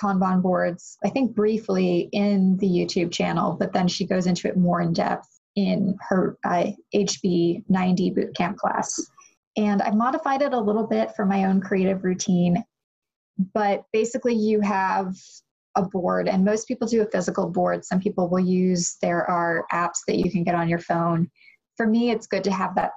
Kanban 0.00 0.42
boards, 0.42 0.98
I 1.04 1.10
think 1.10 1.34
briefly 1.34 2.08
in 2.12 2.56
the 2.58 2.66
YouTube 2.66 3.12
channel, 3.12 3.56
but 3.58 3.72
then 3.72 3.88
she 3.88 4.06
goes 4.06 4.26
into 4.26 4.48
it 4.48 4.56
more 4.56 4.80
in 4.80 4.92
depth 4.92 5.28
in 5.56 5.96
her 6.08 6.36
uh, 6.44 6.66
HB 6.94 7.64
90 7.68 8.10
boot 8.10 8.34
camp 8.36 8.56
class. 8.58 9.00
And 9.56 9.82
I've 9.82 9.94
modified 9.94 10.42
it 10.42 10.52
a 10.52 10.60
little 10.60 10.86
bit 10.86 11.14
for 11.14 11.24
my 11.24 11.44
own 11.44 11.60
creative 11.60 12.04
routine. 12.04 12.64
But 13.52 13.84
basically, 13.92 14.34
you 14.34 14.60
have 14.60 15.14
a 15.76 15.82
board, 15.82 16.28
and 16.28 16.44
most 16.44 16.68
people 16.68 16.86
do 16.86 17.02
a 17.02 17.10
physical 17.10 17.48
board. 17.48 17.84
Some 17.84 18.00
people 18.00 18.28
will 18.28 18.40
use, 18.40 18.96
there 19.02 19.28
are 19.28 19.66
apps 19.72 19.98
that 20.06 20.18
you 20.18 20.30
can 20.30 20.44
get 20.44 20.54
on 20.54 20.68
your 20.68 20.78
phone. 20.78 21.30
For 21.76 21.86
me, 21.86 22.10
it's 22.10 22.28
good 22.28 22.44
to 22.44 22.52
have 22.52 22.76
that 22.76 22.92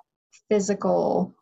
physical 0.49 1.33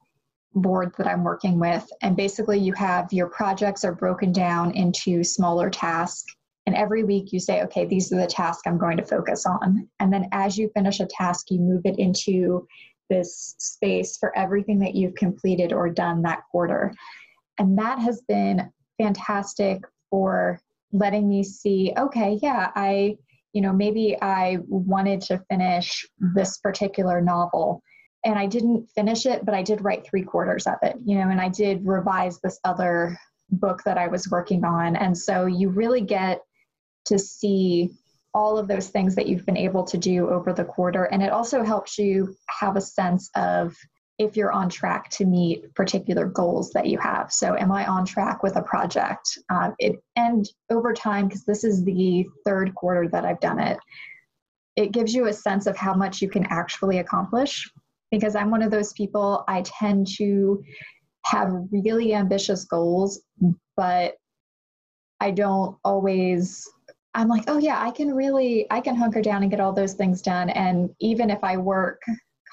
board 0.54 0.94
that 0.98 1.08
I'm 1.08 1.26
working 1.26 1.60
with. 1.60 1.86
And 2.02 2.16
basically, 2.16 2.60
you 2.60 2.72
have 2.74 3.12
your 3.12 3.28
projects 3.28 3.84
are 3.84 3.94
broken 3.94 4.32
down 4.32 4.72
into 4.72 5.24
smaller 5.24 5.70
tasks. 5.70 6.34
And 6.66 6.76
every 6.76 7.04
week 7.04 7.32
you 7.32 7.40
say, 7.40 7.62
okay, 7.64 7.86
these 7.86 8.12
are 8.12 8.20
the 8.22 8.28
tasks 8.28 8.64
I'm 8.66 8.78
going 8.78 8.98
to 8.98 9.06
focus 9.06 9.46
on. 9.46 9.88
And 10.00 10.12
then 10.12 10.30
as 10.32 10.58
you 10.58 10.70
finish 10.74 11.00
a 11.00 11.06
task, 11.06 11.52
you 11.52 11.60
move 11.60 11.82
it 11.86 12.00
into 12.00 12.66
this 13.10 13.56
space 13.60 14.18
for 14.18 14.36
everything 14.38 14.80
that 14.80 14.96
you've 14.96 15.16
completed 15.16 15.74
or 15.74 15.90
done 15.90 16.22
that 16.24 16.44
quarter. 16.52 16.94
And 17.58 17.78
that 17.78 18.00
has 18.00 18.22
been 18.28 18.72
fantastic 18.98 19.82
for 20.10 20.60
letting 20.92 21.28
me 21.28 21.44
see, 21.44 21.94
okay, 21.98 22.40
yeah, 22.42 22.72
I, 22.76 23.18
you 23.54 23.62
know, 23.62 23.74
maybe 23.74 24.18
I 24.22 24.60
wanted 24.68 25.22
to 25.22 25.44
finish 25.50 26.06
this 26.20 26.58
particular 26.58 27.22
novel 27.22 27.82
and 28.24 28.40
I 28.40 28.48
didn't 28.48 28.90
finish 28.96 29.26
it, 29.26 29.46
but 29.46 29.54
I 29.54 29.62
did 29.62 29.84
write 29.84 30.06
three 30.06 30.24
quarters 30.24 30.66
of 30.66 30.76
it, 30.82 30.96
you 31.06 31.18
know, 31.18 31.30
and 31.30 31.40
I 31.40 31.50
did 31.50 31.86
revise 31.86 32.40
this 32.40 32.60
other 32.64 33.18
book 33.52 33.84
that 33.86 33.98
I 33.98 34.08
was 34.08 34.30
working 34.30 34.64
on. 34.64 34.96
And 34.96 35.16
so 35.16 35.46
you 35.46 35.70
really 35.70 36.02
get 36.02 36.42
to 37.06 37.20
see 37.20 37.92
all 38.36 38.58
of 38.58 38.68
those 38.68 38.90
things 38.90 39.16
that 39.16 39.28
you've 39.28 39.46
been 39.46 39.58
able 39.58 39.86
to 39.86 39.98
do 39.98 40.30
over 40.30 40.52
the 40.52 40.66
quarter. 40.66 41.06
And 41.06 41.24
it 41.24 41.32
also 41.32 41.64
helps 41.64 41.98
you 41.98 42.36
have 42.60 42.76
a 42.76 42.82
sense 42.82 43.32
of 43.36 43.74
if 44.20 44.36
you're 44.36 44.52
on 44.52 44.70
track 44.70 45.10
to 45.10 45.26
meet 45.26 45.74
particular 45.74 46.26
goals 46.26 46.72
that 46.72 46.86
you 46.86 46.98
have. 47.00 47.32
So, 47.32 47.56
am 47.56 47.72
I 47.72 47.86
on 47.86 48.06
track 48.06 48.44
with 48.44 48.58
a 48.58 48.62
project? 48.62 49.40
Uh, 49.50 49.72
it, 49.80 49.96
and 50.18 50.46
over 50.70 50.94
time, 50.94 51.28
because 51.28 51.46
this 51.46 51.64
is 51.64 51.84
the 51.84 52.26
third 52.46 52.76
quarter 52.76 53.08
that 53.10 53.26
I've 53.26 53.40
done 53.40 53.60
it, 53.60 53.78
it 54.76 54.92
gives 54.92 55.14
you 55.14 55.28
a 55.28 55.34
sense 55.34 55.66
of 55.66 55.78
how 55.78 55.94
much 55.94 56.22
you 56.22 56.30
can 56.30 56.46
actually 56.50 57.00
accomplish 57.00 57.70
because 58.12 58.36
I'm 58.36 58.52
one 58.52 58.62
of 58.62 58.72
those 58.72 58.94
people, 58.94 59.44
I 59.48 59.64
tend 59.66 60.08
to 60.18 60.62
have 61.26 61.54
really 61.72 62.14
ambitious 62.14 62.66
goals, 62.66 63.22
but 63.76 64.16
I 65.20 65.32
don't 65.32 65.78
always 65.84 66.66
I'm 67.16 67.30
like, 67.30 67.46
oh 67.48 67.58
yeah, 67.58 67.82
I 67.82 67.92
can 67.92 68.14
really 68.14 68.68
I 68.70 68.82
can 68.82 68.96
hunker 68.96 69.22
down 69.22 69.42
and 69.42 69.50
get 69.50 69.62
all 69.62 69.74
those 69.74 69.94
things 69.94 70.22
done 70.22 70.50
and 70.50 70.94
even 71.00 71.30
if 71.30 71.44
I 71.44 71.58
work 71.58 72.02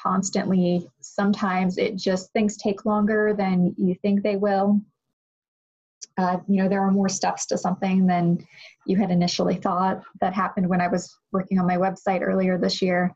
constantly, 0.01 0.89
sometimes 1.01 1.79
it 1.79 1.97
just 1.97 2.33
things 2.33 2.57
take 2.57 2.85
longer 2.85 3.35
than 3.37 3.75
you 3.77 3.95
think 4.03 4.23
they 4.23 4.37
will. 4.37 4.81
Uh, 6.19 6.39
you 6.49 6.63
know, 6.63 6.69
there 6.69 6.83
are 6.83 6.91
more 6.91 7.09
steps 7.09 7.47
to 7.47 7.57
something 7.57 8.07
than 8.07 8.39
you 8.87 8.97
had 8.97 9.11
initially 9.11 9.57
thought. 9.57 10.03
That 10.21 10.35
happened 10.35 10.69
when 10.69 10.81
I 10.81 10.89
was 10.89 11.17
working 11.33 11.59
on 11.59 11.67
my 11.67 11.77
website 11.77 12.21
earlier 12.23 12.59
this 12.59 12.83
year. 12.83 13.13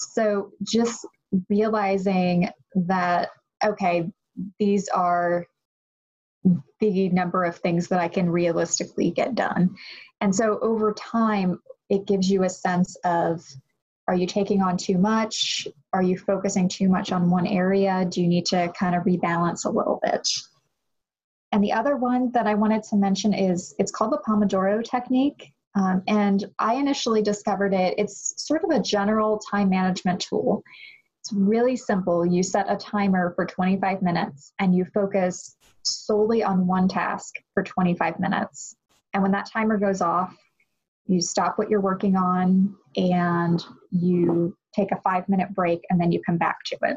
So 0.00 0.52
just 0.62 1.06
realizing 1.48 2.48
that, 2.74 3.30
okay, 3.64 4.08
these 4.58 4.88
are 4.88 5.46
the 6.80 7.08
number 7.10 7.44
of 7.44 7.56
things 7.56 7.88
that 7.88 8.00
I 8.00 8.08
can 8.08 8.30
realistically 8.30 9.10
get 9.10 9.34
done. 9.34 9.76
And 10.20 10.34
so 10.34 10.58
over 10.60 10.92
time, 10.92 11.60
it 11.88 12.06
gives 12.06 12.30
you 12.30 12.44
a 12.44 12.50
sense 12.50 12.96
of 13.04 13.42
are 14.06 14.14
you 14.14 14.26
taking 14.26 14.62
on 14.62 14.78
too 14.78 14.96
much? 14.96 15.68
Are 15.92 16.02
you 16.02 16.16
focusing 16.16 16.68
too 16.68 16.88
much 16.88 17.12
on 17.12 17.30
one 17.30 17.46
area? 17.46 18.06
Do 18.08 18.22
you 18.22 18.26
need 18.26 18.46
to 18.46 18.72
kind 18.78 18.94
of 18.94 19.02
rebalance 19.02 19.66
a 19.66 19.70
little 19.70 20.00
bit? 20.02 20.26
And 21.52 21.62
the 21.62 21.72
other 21.72 21.96
one 21.96 22.30
that 22.32 22.46
I 22.46 22.54
wanted 22.54 22.82
to 22.84 22.96
mention 22.96 23.34
is 23.34 23.74
it's 23.78 23.92
called 23.92 24.12
the 24.12 24.22
Pomodoro 24.26 24.82
technique. 24.82 25.52
Um, 25.74 26.02
and 26.08 26.44
I 26.58 26.74
initially 26.74 27.22
discovered 27.22 27.74
it, 27.74 27.94
it's 27.98 28.34
sort 28.36 28.64
of 28.64 28.70
a 28.70 28.82
general 28.82 29.38
time 29.38 29.68
management 29.68 30.20
tool. 30.20 30.62
It's 31.28 31.36
really 31.36 31.76
simple. 31.76 32.24
You 32.24 32.42
set 32.42 32.72
a 32.72 32.76
timer 32.76 33.34
for 33.36 33.44
25 33.44 34.00
minutes 34.00 34.54
and 34.60 34.74
you 34.74 34.86
focus 34.94 35.58
solely 35.82 36.42
on 36.42 36.66
one 36.66 36.88
task 36.88 37.34
for 37.52 37.62
25 37.62 38.18
minutes. 38.18 38.76
And 39.12 39.22
when 39.22 39.32
that 39.32 39.50
timer 39.52 39.76
goes 39.76 40.00
off, 40.00 40.34
you 41.04 41.20
stop 41.20 41.58
what 41.58 41.68
you're 41.68 41.82
working 41.82 42.16
on 42.16 42.74
and 42.96 43.62
you 43.90 44.56
take 44.74 44.90
a 44.90 45.00
five 45.02 45.28
minute 45.28 45.54
break 45.54 45.82
and 45.90 46.00
then 46.00 46.12
you 46.12 46.22
come 46.24 46.38
back 46.38 46.64
to 46.64 46.78
it. 46.84 46.96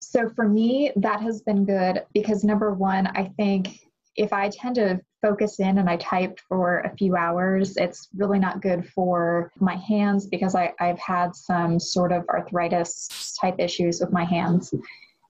So 0.00 0.28
for 0.28 0.48
me, 0.48 0.92
that 0.94 1.22
has 1.22 1.42
been 1.42 1.64
good 1.64 2.04
because 2.14 2.44
number 2.44 2.72
one, 2.72 3.08
I 3.08 3.32
think 3.36 3.80
if 4.16 4.32
I 4.32 4.48
tend 4.50 4.76
to 4.76 5.00
focus 5.20 5.60
in 5.60 5.78
and 5.78 5.88
I 5.88 5.96
type 5.96 6.38
for 6.48 6.80
a 6.80 6.96
few 6.96 7.16
hours, 7.16 7.76
it's 7.76 8.08
really 8.14 8.38
not 8.38 8.60
good 8.60 8.86
for 8.88 9.52
my 9.60 9.76
hands 9.76 10.26
because 10.26 10.54
I, 10.54 10.72
I've 10.80 10.98
had 10.98 11.34
some 11.34 11.78
sort 11.78 12.12
of 12.12 12.28
arthritis 12.28 13.36
type 13.40 13.56
issues 13.58 14.00
with 14.00 14.12
my 14.12 14.24
hands. 14.24 14.74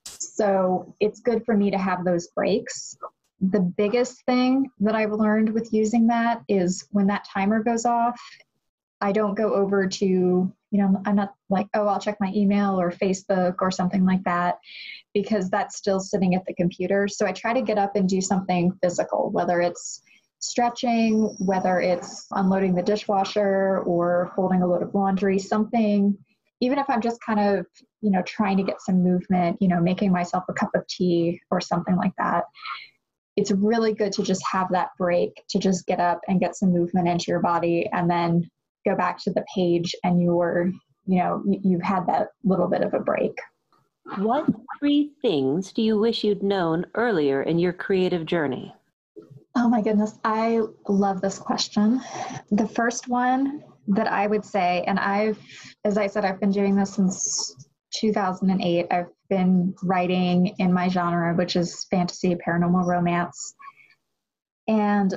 So 0.04 0.94
it's 1.00 1.20
good 1.20 1.44
for 1.44 1.56
me 1.56 1.70
to 1.70 1.78
have 1.78 2.04
those 2.04 2.28
breaks. 2.28 2.96
The 3.40 3.60
biggest 3.60 4.24
thing 4.24 4.70
that 4.80 4.94
I've 4.94 5.12
learned 5.12 5.50
with 5.52 5.72
using 5.72 6.06
that 6.08 6.42
is 6.48 6.86
when 6.90 7.06
that 7.08 7.26
timer 7.32 7.62
goes 7.62 7.84
off, 7.84 8.20
I 9.02 9.10
don't 9.10 9.34
go 9.34 9.52
over 9.52 9.88
to, 9.88 10.06
you 10.06 10.54
know, 10.70 11.02
I'm 11.04 11.16
not 11.16 11.34
like, 11.50 11.66
oh, 11.74 11.88
I'll 11.88 12.00
check 12.00 12.16
my 12.20 12.32
email 12.34 12.80
or 12.80 12.92
Facebook 12.92 13.56
or 13.60 13.70
something 13.70 14.06
like 14.06 14.22
that 14.24 14.58
because 15.12 15.50
that's 15.50 15.76
still 15.76 15.98
sitting 15.98 16.36
at 16.36 16.46
the 16.46 16.54
computer. 16.54 17.08
So 17.08 17.26
I 17.26 17.32
try 17.32 17.52
to 17.52 17.62
get 17.62 17.78
up 17.78 17.96
and 17.96 18.08
do 18.08 18.20
something 18.20 18.72
physical, 18.80 19.30
whether 19.32 19.60
it's 19.60 20.02
stretching, 20.38 21.34
whether 21.40 21.80
it's 21.80 22.26
unloading 22.30 22.74
the 22.74 22.82
dishwasher 22.82 23.80
or 23.80 24.32
folding 24.36 24.62
a 24.62 24.66
load 24.66 24.82
of 24.82 24.94
laundry, 24.94 25.38
something, 25.38 26.16
even 26.60 26.78
if 26.78 26.86
I'm 26.88 27.00
just 27.00 27.20
kind 27.20 27.40
of, 27.40 27.66
you 28.02 28.10
know, 28.12 28.22
trying 28.22 28.56
to 28.56 28.62
get 28.62 28.80
some 28.80 29.02
movement, 29.02 29.58
you 29.60 29.66
know, 29.66 29.80
making 29.80 30.12
myself 30.12 30.44
a 30.48 30.52
cup 30.52 30.70
of 30.76 30.86
tea 30.86 31.40
or 31.50 31.60
something 31.60 31.96
like 31.96 32.12
that. 32.18 32.44
It's 33.36 33.50
really 33.50 33.94
good 33.94 34.12
to 34.12 34.22
just 34.22 34.42
have 34.50 34.68
that 34.70 34.90
break 34.96 35.42
to 35.50 35.58
just 35.58 35.86
get 35.86 35.98
up 35.98 36.20
and 36.28 36.38
get 36.38 36.54
some 36.54 36.72
movement 36.72 37.08
into 37.08 37.26
your 37.28 37.40
body 37.40 37.88
and 37.92 38.08
then 38.08 38.48
go 38.84 38.96
back 38.96 39.18
to 39.24 39.30
the 39.30 39.44
page 39.54 39.94
and 40.04 40.20
you 40.20 40.34
were, 40.34 40.70
you 41.06 41.18
know, 41.18 41.42
you've 41.46 41.82
had 41.82 42.06
that 42.06 42.28
little 42.44 42.68
bit 42.68 42.82
of 42.82 42.94
a 42.94 43.00
break. 43.00 43.36
What 44.18 44.46
three 44.78 45.12
things 45.22 45.72
do 45.72 45.82
you 45.82 45.98
wish 45.98 46.24
you'd 46.24 46.42
known 46.42 46.86
earlier 46.94 47.42
in 47.42 47.58
your 47.58 47.72
creative 47.72 48.26
journey? 48.26 48.74
Oh 49.54 49.68
my 49.68 49.82
goodness, 49.82 50.18
I 50.24 50.62
love 50.88 51.20
this 51.20 51.38
question. 51.38 52.00
The 52.50 52.66
first 52.66 53.08
one 53.08 53.62
that 53.88 54.08
I 54.08 54.26
would 54.26 54.44
say, 54.44 54.82
and 54.86 54.98
I've, 54.98 55.38
as 55.84 55.98
I 55.98 56.06
said, 56.06 56.24
I've 56.24 56.40
been 56.40 56.50
doing 56.50 56.74
this 56.74 56.94
since 56.94 57.68
2008. 57.94 58.86
I've 58.90 59.10
been 59.28 59.74
writing 59.82 60.54
in 60.58 60.72
my 60.72 60.88
genre, 60.88 61.34
which 61.34 61.56
is 61.56 61.86
fantasy, 61.90 62.34
paranormal 62.34 62.86
romance. 62.86 63.54
And 64.68 65.14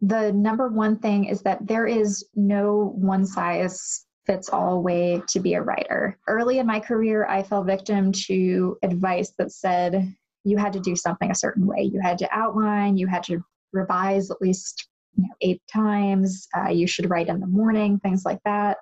the 0.00 0.32
number 0.32 0.68
one 0.68 0.98
thing 0.98 1.24
is 1.26 1.42
that 1.42 1.66
there 1.66 1.86
is 1.86 2.24
no 2.34 2.94
one 2.96 3.26
size 3.26 4.04
fits 4.26 4.48
all 4.48 4.82
way 4.82 5.22
to 5.28 5.40
be 5.40 5.54
a 5.54 5.62
writer. 5.62 6.18
Early 6.26 6.58
in 6.58 6.66
my 6.66 6.80
career, 6.80 7.26
I 7.26 7.42
fell 7.42 7.62
victim 7.62 8.12
to 8.26 8.76
advice 8.82 9.32
that 9.38 9.52
said 9.52 10.14
you 10.44 10.56
had 10.56 10.72
to 10.74 10.80
do 10.80 10.96
something 10.96 11.30
a 11.30 11.34
certain 11.34 11.66
way. 11.66 11.82
You 11.82 12.00
had 12.00 12.18
to 12.18 12.28
outline, 12.30 12.96
you 12.96 13.06
had 13.06 13.22
to 13.24 13.42
revise 13.72 14.30
at 14.30 14.40
least 14.40 14.88
you 15.16 15.24
know, 15.24 15.34
eight 15.40 15.62
times, 15.72 16.48
uh, 16.56 16.70
you 16.70 16.86
should 16.86 17.10
write 17.10 17.28
in 17.28 17.40
the 17.40 17.46
morning, 17.46 17.98
things 18.00 18.24
like 18.24 18.40
that. 18.44 18.78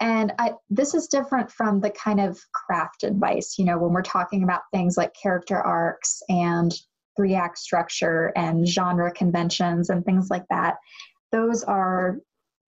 And 0.00 0.32
I, 0.38 0.52
this 0.68 0.94
is 0.94 1.06
different 1.06 1.50
from 1.50 1.80
the 1.80 1.90
kind 1.90 2.20
of 2.20 2.38
craft 2.52 3.02
advice, 3.02 3.56
you 3.58 3.64
know, 3.64 3.78
when 3.78 3.92
we're 3.92 4.02
talking 4.02 4.42
about 4.42 4.62
things 4.72 4.96
like 4.96 5.14
character 5.20 5.58
arcs 5.58 6.22
and 6.28 6.72
three 7.16 7.34
act 7.34 7.58
structure 7.58 8.32
and 8.36 8.66
genre 8.66 9.10
conventions 9.12 9.90
and 9.90 10.04
things 10.04 10.28
like 10.30 10.44
that. 10.50 10.76
Those 11.32 11.64
are 11.64 12.18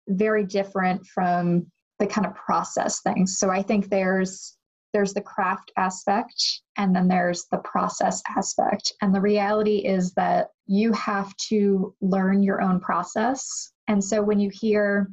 very 0.08 0.46
different 0.46 1.06
from 1.06 1.66
the 2.00 2.08
kind 2.08 2.28
of 2.28 2.36
process 2.36 3.02
things. 3.02 3.38
So 3.38 3.50
I 3.50 3.62
think 3.62 3.90
there's 3.90 4.58
there's 4.94 5.14
the 5.14 5.22
craft 5.22 5.74
aspect 5.76 6.62
and 6.78 6.96
then 6.96 7.10
there's 7.10 7.48
the 7.52 7.58
process 7.58 8.24
aspect. 8.38 8.94
And 9.02 9.14
the 9.14 9.20
reality 9.20 9.80
is 9.80 10.14
that 10.14 10.52
you 10.68 10.94
have 10.94 11.36
to 11.50 11.94
learn 12.00 12.44
your 12.44 12.62
own 12.62 12.80
process. 12.80 13.74
And 13.90 14.02
so 14.02 14.22
when 14.22 14.40
you 14.40 14.50
hear 14.54 15.12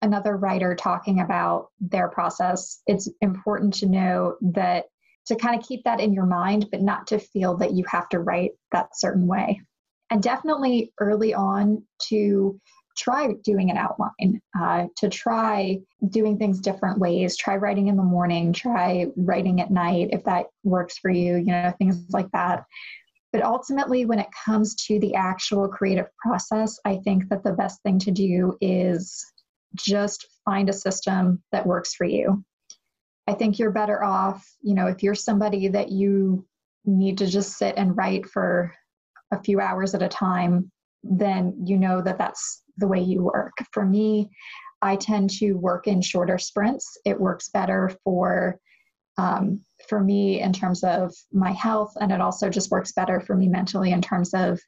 another 0.00 0.38
writer 0.38 0.74
talking 0.74 1.20
about 1.20 1.66
their 1.80 2.08
process, 2.08 2.80
it's 2.86 3.10
important 3.20 3.74
to 3.74 3.86
know 3.86 4.36
that 4.40 4.86
to 5.30 5.36
kind 5.36 5.58
of 5.58 5.64
keep 5.64 5.84
that 5.84 6.00
in 6.00 6.12
your 6.12 6.26
mind, 6.26 6.66
but 6.72 6.82
not 6.82 7.06
to 7.06 7.18
feel 7.20 7.56
that 7.58 7.72
you 7.72 7.84
have 7.88 8.08
to 8.08 8.18
write 8.18 8.50
that 8.72 8.98
certain 8.98 9.28
way. 9.28 9.60
And 10.10 10.20
definitely 10.20 10.92
early 10.98 11.34
on 11.34 11.84
to 12.08 12.58
try 12.96 13.32
doing 13.44 13.70
an 13.70 13.76
outline, 13.76 14.40
uh, 14.60 14.86
to 14.96 15.08
try 15.08 15.78
doing 16.08 16.36
things 16.36 16.58
different 16.58 16.98
ways, 16.98 17.36
try 17.36 17.56
writing 17.56 17.86
in 17.86 17.96
the 17.96 18.02
morning, 18.02 18.52
try 18.52 19.06
writing 19.16 19.60
at 19.60 19.70
night 19.70 20.08
if 20.10 20.24
that 20.24 20.46
works 20.64 20.98
for 20.98 21.10
you, 21.12 21.36
you 21.36 21.46
know, 21.46 21.72
things 21.78 22.04
like 22.10 22.30
that. 22.32 22.64
But 23.32 23.44
ultimately, 23.44 24.04
when 24.06 24.18
it 24.18 24.26
comes 24.44 24.74
to 24.86 24.98
the 24.98 25.14
actual 25.14 25.68
creative 25.68 26.06
process, 26.16 26.76
I 26.84 26.96
think 26.96 27.28
that 27.28 27.44
the 27.44 27.52
best 27.52 27.80
thing 27.84 28.00
to 28.00 28.10
do 28.10 28.58
is 28.60 29.24
just 29.76 30.26
find 30.44 30.68
a 30.68 30.72
system 30.72 31.40
that 31.52 31.64
works 31.64 31.94
for 31.94 32.04
you. 32.04 32.44
I 33.30 33.34
think 33.34 33.60
you're 33.60 33.70
better 33.70 34.02
off, 34.02 34.44
you 34.60 34.74
know, 34.74 34.88
if 34.88 35.04
you're 35.04 35.14
somebody 35.14 35.68
that 35.68 35.92
you 35.92 36.44
need 36.84 37.16
to 37.18 37.28
just 37.28 37.56
sit 37.56 37.76
and 37.76 37.96
write 37.96 38.26
for 38.26 38.74
a 39.30 39.40
few 39.40 39.60
hours 39.60 39.94
at 39.94 40.02
a 40.02 40.08
time, 40.08 40.72
then 41.04 41.54
you 41.64 41.78
know 41.78 42.02
that 42.02 42.18
that's 42.18 42.64
the 42.78 42.88
way 42.88 42.98
you 42.98 43.22
work. 43.22 43.52
For 43.70 43.86
me, 43.86 44.30
I 44.82 44.96
tend 44.96 45.30
to 45.38 45.52
work 45.52 45.86
in 45.86 46.02
shorter 46.02 46.38
sprints. 46.38 46.98
It 47.04 47.20
works 47.20 47.50
better 47.50 47.92
for 48.02 48.58
um, 49.16 49.64
for 49.88 50.00
me 50.00 50.40
in 50.40 50.52
terms 50.52 50.82
of 50.82 51.14
my 51.32 51.52
health, 51.52 51.92
and 52.00 52.10
it 52.10 52.20
also 52.20 52.50
just 52.50 52.72
works 52.72 52.90
better 52.90 53.20
for 53.20 53.36
me 53.36 53.46
mentally 53.46 53.92
in 53.92 54.02
terms 54.02 54.34
of 54.34 54.58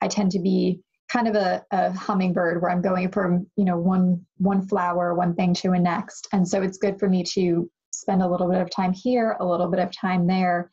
I 0.00 0.08
tend 0.08 0.32
to 0.32 0.40
be 0.40 0.80
kind 1.08 1.28
of 1.28 1.36
a, 1.36 1.64
a 1.70 1.92
hummingbird 1.92 2.60
where 2.60 2.72
I'm 2.72 2.82
going 2.82 3.12
from 3.12 3.46
you 3.54 3.64
know 3.64 3.78
one 3.78 4.26
one 4.38 4.66
flower, 4.66 5.14
one 5.14 5.36
thing 5.36 5.54
to 5.54 5.70
a 5.70 5.78
next, 5.78 6.26
and 6.32 6.48
so 6.48 6.62
it's 6.62 6.78
good 6.78 6.98
for 6.98 7.08
me 7.08 7.22
to 7.34 7.70
spend 7.98 8.22
a 8.22 8.28
little 8.28 8.48
bit 8.48 8.60
of 8.60 8.70
time 8.70 8.92
here, 8.92 9.36
a 9.40 9.46
little 9.46 9.68
bit 9.68 9.80
of 9.80 9.90
time 9.92 10.26
there, 10.26 10.70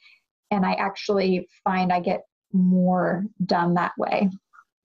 and 0.52 0.66
I 0.66 0.74
actually 0.74 1.48
find 1.64 1.92
I 1.92 2.00
get 2.00 2.22
more 2.54 3.26
done 3.46 3.74
that 3.74 3.94
way. 3.98 4.30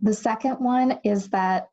The 0.01 0.15
second 0.15 0.55
one 0.55 0.99
is 1.05 1.29
that 1.29 1.69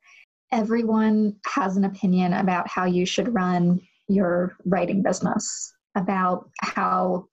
everyone 0.52 1.36
has 1.46 1.78
an 1.78 1.86
opinion 1.86 2.34
about 2.34 2.68
how 2.68 2.86
you 2.86 3.06
should 3.06 3.34
run 3.34 3.80
your 4.08 4.56
writing 4.66 5.02
business, 5.02 5.74
about 5.96 6.50
how 6.62 7.26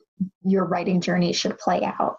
your 0.45 0.65
writing 0.65 1.01
journey 1.01 1.33
should 1.33 1.59
play 1.59 1.83
out. 1.83 2.17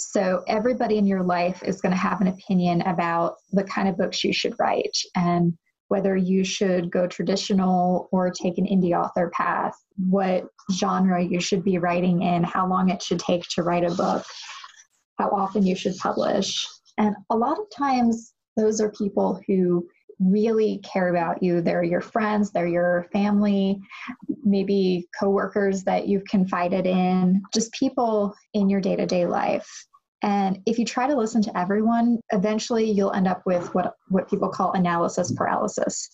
So, 0.00 0.44
everybody 0.46 0.96
in 0.96 1.06
your 1.06 1.24
life 1.24 1.62
is 1.64 1.80
going 1.80 1.90
to 1.90 1.98
have 1.98 2.20
an 2.20 2.28
opinion 2.28 2.82
about 2.82 3.34
the 3.52 3.64
kind 3.64 3.88
of 3.88 3.96
books 3.96 4.22
you 4.22 4.32
should 4.32 4.54
write 4.58 4.96
and 5.16 5.58
whether 5.88 6.16
you 6.16 6.44
should 6.44 6.90
go 6.90 7.06
traditional 7.06 8.08
or 8.12 8.30
take 8.30 8.58
an 8.58 8.66
indie 8.66 8.98
author 8.98 9.30
path, 9.34 9.74
what 10.08 10.46
genre 10.72 11.22
you 11.22 11.40
should 11.40 11.64
be 11.64 11.78
writing 11.78 12.22
in, 12.22 12.44
how 12.44 12.68
long 12.68 12.90
it 12.90 13.02
should 13.02 13.18
take 13.18 13.42
to 13.48 13.62
write 13.62 13.84
a 13.84 13.94
book, 13.94 14.24
how 15.18 15.30
often 15.30 15.66
you 15.66 15.74
should 15.74 15.96
publish. 15.96 16.66
And 16.98 17.16
a 17.30 17.36
lot 17.36 17.58
of 17.58 17.66
times, 17.74 18.32
those 18.56 18.80
are 18.80 18.90
people 18.92 19.40
who 19.46 19.88
really 20.20 20.80
care 20.84 21.08
about 21.08 21.42
you. 21.42 21.60
They're 21.60 21.84
your 21.84 22.00
friends, 22.00 22.50
they're 22.50 22.66
your 22.66 23.06
family, 23.12 23.80
maybe 24.44 25.08
coworkers 25.18 25.84
that 25.84 26.08
you've 26.08 26.24
confided 26.24 26.86
in, 26.86 27.40
just 27.54 27.72
people 27.72 28.34
in 28.52 28.68
your 28.68 28.80
day 28.80 28.96
to 28.96 29.06
day 29.06 29.26
life. 29.26 29.68
And 30.22 30.60
if 30.66 30.78
you 30.78 30.84
try 30.84 31.06
to 31.06 31.16
listen 31.16 31.42
to 31.42 31.58
everyone, 31.58 32.18
eventually 32.32 32.90
you'll 32.90 33.12
end 33.12 33.28
up 33.28 33.42
with 33.46 33.72
what, 33.74 33.94
what 34.08 34.28
people 34.28 34.48
call 34.48 34.72
analysis 34.72 35.32
paralysis, 35.32 36.10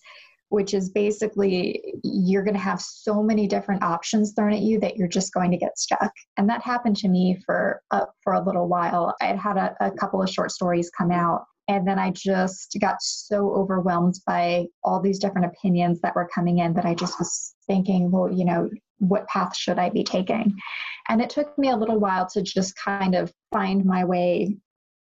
which 0.51 0.75
is 0.75 0.91
basically 0.91 1.95
you're 2.03 2.45
going 2.45 2.55
to 2.55 2.61
have 2.61 2.81
so 2.81 3.23
many 3.23 3.47
different 3.47 3.83
options 3.83 4.35
thrown 4.35 4.53
at 4.53 4.61
you 4.61 4.79
that 4.81 4.97
you're 4.97 5.09
just 5.09 5.33
going 5.33 5.51
to 5.51 5.57
get 5.57 5.79
stuck. 5.79 6.13
And 6.37 6.49
that 6.51 6.63
happened 6.63 6.97
to 6.99 7.09
me 7.09 7.41
for, 7.47 7.81
uh, 7.91 8.07
for 8.23 8.35
a 8.35 8.45
little 8.45 8.69
while. 8.69 9.15
I 9.23 9.27
had 9.27 9.39
had 9.39 9.57
a, 9.57 9.75
a 9.81 9.91
couple 9.91 10.23
of 10.23 10.29
short 10.29 10.51
stories 10.51 10.91
come 10.97 11.11
out 11.11 11.45
and 11.69 11.87
then 11.87 11.99
I 11.99 12.11
just 12.11 12.77
got 12.81 12.97
so 13.01 13.55
overwhelmed 13.55 14.15
by 14.27 14.67
all 14.83 15.01
these 15.01 15.19
different 15.19 15.47
opinions 15.47 16.01
that 16.01 16.15
were 16.15 16.29
coming 16.35 16.59
in 16.59 16.75
that 16.75 16.85
I 16.85 16.95
just 16.95 17.19
was 17.19 17.55
thinking, 17.67 18.11
well, 18.11 18.31
you 18.31 18.45
know, 18.45 18.69
what 18.99 19.27
path 19.29 19.57
should 19.57 19.79
I 19.79 19.91
be 19.91 20.05
taking? 20.05 20.55
And 21.09 21.21
it 21.21 21.31
took 21.31 21.57
me 21.59 21.71
a 21.71 21.77
little 21.77 21.99
while 21.99 22.29
to 22.31 22.43
just 22.43 22.77
kind 22.77 23.15
of 23.15 23.33
find 23.51 23.85
my 23.85 24.05
way 24.05 24.57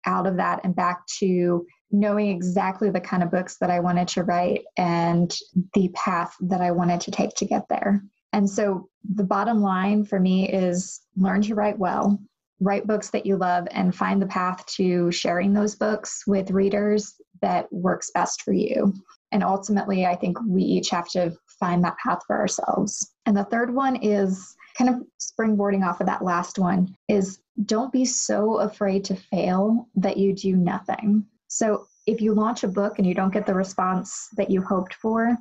out 0.05 0.27
of 0.27 0.37
that 0.37 0.61
and 0.63 0.75
back 0.75 1.05
to 1.19 1.65
knowing 1.91 2.29
exactly 2.29 2.89
the 2.89 2.99
kind 2.99 3.23
of 3.23 3.31
books 3.31 3.57
that 3.59 3.69
I 3.69 3.79
wanted 3.79 4.07
to 4.09 4.23
write 4.23 4.63
and 4.77 5.33
the 5.73 5.89
path 5.89 6.35
that 6.41 6.61
I 6.61 6.71
wanted 6.71 7.01
to 7.01 7.11
take 7.11 7.35
to 7.35 7.45
get 7.45 7.67
there. 7.69 8.03
And 8.31 8.49
so 8.49 8.89
the 9.13 9.23
bottom 9.23 9.61
line 9.61 10.03
for 10.03 10.19
me 10.19 10.49
is 10.49 11.01
learn 11.15 11.41
to 11.43 11.55
write 11.55 11.77
well, 11.77 12.19
write 12.59 12.87
books 12.87 13.09
that 13.09 13.25
you 13.25 13.37
love 13.37 13.67
and 13.71 13.95
find 13.95 14.21
the 14.21 14.27
path 14.27 14.65
to 14.65 15.11
sharing 15.11 15.53
those 15.53 15.75
books 15.75 16.23
with 16.27 16.51
readers 16.51 17.15
that 17.41 17.71
works 17.71 18.11
best 18.13 18.41
for 18.41 18.53
you. 18.53 18.93
And 19.31 19.43
ultimately, 19.43 20.05
I 20.05 20.15
think 20.15 20.37
we 20.47 20.63
each 20.63 20.89
have 20.91 21.09
to 21.09 21.33
find 21.59 21.83
that 21.83 21.97
path 21.97 22.19
for 22.25 22.37
ourselves. 22.37 23.11
And 23.25 23.35
the 23.35 23.45
third 23.45 23.73
one 23.73 23.95
is 23.97 24.55
kind 24.77 24.89
of 24.89 25.03
springboarding 25.19 25.85
off 25.85 25.99
of 25.99 26.07
that 26.07 26.23
last 26.23 26.59
one 26.59 26.95
is 27.07 27.39
don't 27.65 27.91
be 27.91 28.05
so 28.05 28.59
afraid 28.59 29.03
to 29.05 29.15
fail 29.15 29.87
that 29.95 30.17
you 30.17 30.33
do 30.33 30.55
nothing. 30.55 31.25
So 31.47 31.87
if 32.05 32.21
you 32.21 32.33
launch 32.33 32.63
a 32.63 32.67
book 32.67 32.97
and 32.97 33.07
you 33.07 33.13
don't 33.13 33.33
get 33.33 33.45
the 33.45 33.53
response 33.53 34.29
that 34.35 34.49
you 34.49 34.61
hoped 34.61 34.95
for, 34.95 35.37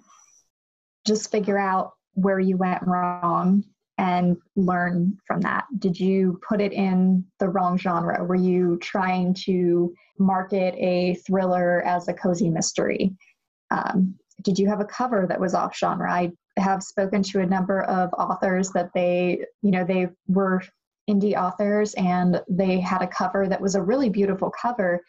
just 1.07 1.31
figure 1.31 1.59
out 1.59 1.93
where 2.15 2.39
you 2.39 2.57
went 2.57 2.83
wrong 2.87 3.65
and 4.03 4.37
learn 4.57 5.17
from 5.29 5.41
that? 5.43 5.65
Did 5.79 5.99
you 5.99 6.41
put 6.47 6.61
it 6.61 6.73
in 6.73 7.25
the 7.39 7.49
wrong 7.49 7.79
genre? 7.79 8.25
Were 8.25 8.35
you 8.35 8.77
trying 8.83 9.33
to 9.45 9.95
market 10.19 10.75
a 10.77 11.15
thriller 11.25 11.83
as 11.83 12.09
a 12.09 12.13
cozy 12.13 12.51
mystery? 12.51 13.15
Um, 13.71 14.17
did 14.43 14.59
you 14.59 14.69
have 14.69 14.81
a 14.81 14.85
cover 14.85 15.25
that 15.29 15.39
was 15.39 15.55
off 15.55 15.79
genre? 15.79 16.13
I 16.13 16.33
have 16.57 16.83
spoken 16.83 17.23
to 17.23 17.41
a 17.41 17.47
number 17.47 17.83
of 17.83 18.13
authors 18.15 18.71
that 18.71 18.91
they, 18.93 19.47
you 19.63 19.71
know, 19.71 19.85
they 19.85 20.09
were 20.27 20.63
indie 21.09 21.37
authors 21.37 21.95
and 21.95 22.43
they 22.49 22.81
had 22.81 23.03
a 23.03 23.07
cover 23.07 23.47
that 23.49 23.61
was 23.61 23.77
a 23.77 23.83
really 23.83 24.09
beautiful 24.09 24.51
cover, 24.51 25.01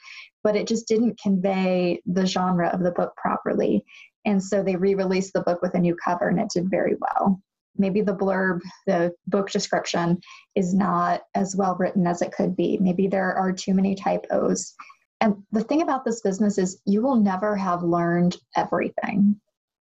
but 0.44 0.56
it 0.56 0.68
just 0.68 0.88
didn't 0.88 1.20
convey 1.20 2.00
the 2.06 2.28
genre 2.28 2.70
of 2.70 2.82
the 2.82 2.92
book 2.92 3.16
properly. 3.18 3.84
And 4.24 4.42
so 4.42 4.62
they 4.62 4.76
re 4.76 4.94
released 4.94 5.34
the 5.34 5.42
book 5.42 5.64
with 5.64 5.74
a 5.74 5.80
new 5.80 5.96
cover 5.96 6.30
and 6.30 6.40
it 6.40 6.50
did 6.54 6.70
very 6.70 6.96
well. 7.02 7.42
Maybe 7.78 8.02
the 8.02 8.16
blurb, 8.16 8.60
the 8.86 9.14
book 9.28 9.50
description, 9.50 10.20
is 10.56 10.74
not 10.74 11.22
as 11.36 11.56
well 11.56 11.76
written 11.80 12.06
as 12.06 12.22
it 12.22 12.32
could 12.32 12.56
be. 12.56 12.78
Maybe 12.80 13.08
there 13.08 13.34
are 13.34 13.52
too 13.52 13.74
many 13.74 13.96
typos. 13.96 14.74
And 15.22 15.36
the 15.52 15.64
thing 15.64 15.82
about 15.82 16.06
this 16.06 16.22
business 16.22 16.58
is 16.58 16.82
you 16.86 17.02
will 17.02 17.16
never 17.16 17.56
have 17.56 17.82
learned 17.82 18.38
everything. 18.56 19.40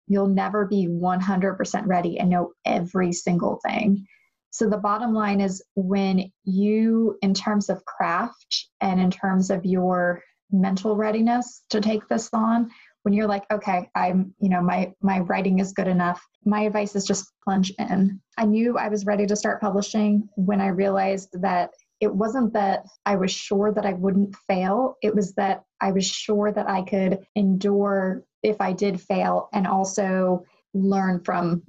You'll 0.07 0.27
never 0.27 0.65
be 0.65 0.87
100% 0.87 1.87
ready 1.87 2.19
and 2.19 2.29
know 2.29 2.51
every 2.65 3.13
single 3.13 3.59
thing. 3.65 4.05
So 4.51 4.67
the 4.67 4.77
bottom 4.77 5.13
line 5.13 5.41
is 5.41 5.63
when 5.75 6.31
you, 6.43 7.17
in 7.21 7.33
terms 7.33 7.69
of 7.69 7.85
craft 7.85 8.67
and 8.81 8.99
in 8.99 9.11
terms 9.11 9.51
of 9.51 9.65
your 9.65 10.23
mental 10.51 10.95
readiness 10.95 11.63
to 11.69 11.79
take 11.79 12.07
this 12.07 12.29
on, 12.33 12.71
when 13.03 13.13
you're 13.13 13.27
like, 13.27 13.45
okay, 13.51 13.89
I'm, 13.95 14.33
you 14.39 14.49
know, 14.49 14.61
my 14.61 14.93
my 15.01 15.19
writing 15.19 15.59
is 15.59 15.73
good 15.73 15.87
enough. 15.87 16.25
My 16.45 16.61
advice 16.61 16.95
is 16.95 17.05
just 17.05 17.31
plunge 17.43 17.71
in. 17.79 18.19
I 18.37 18.45
knew 18.45 18.77
I 18.77 18.89
was 18.89 19.05
ready 19.05 19.25
to 19.25 19.35
start 19.35 19.61
publishing 19.61 20.27
when 20.35 20.61
I 20.61 20.67
realized 20.67 21.29
that 21.41 21.71
it 21.99 22.13
wasn't 22.13 22.53
that 22.53 22.85
I 23.05 23.15
was 23.15 23.31
sure 23.31 23.73
that 23.73 23.85
I 23.85 23.93
wouldn't 23.93 24.35
fail. 24.47 24.95
It 25.01 25.13
was 25.13 25.33
that 25.33 25.63
I 25.81 25.91
was 25.91 26.05
sure 26.05 26.51
that 26.51 26.69
I 26.69 26.81
could 26.81 27.25
endure 27.35 28.23
if 28.43 28.61
I 28.61 28.71
did 28.71 29.01
fail 29.01 29.49
and 29.53 29.67
also 29.67 30.45
learn 30.73 31.21
from, 31.23 31.63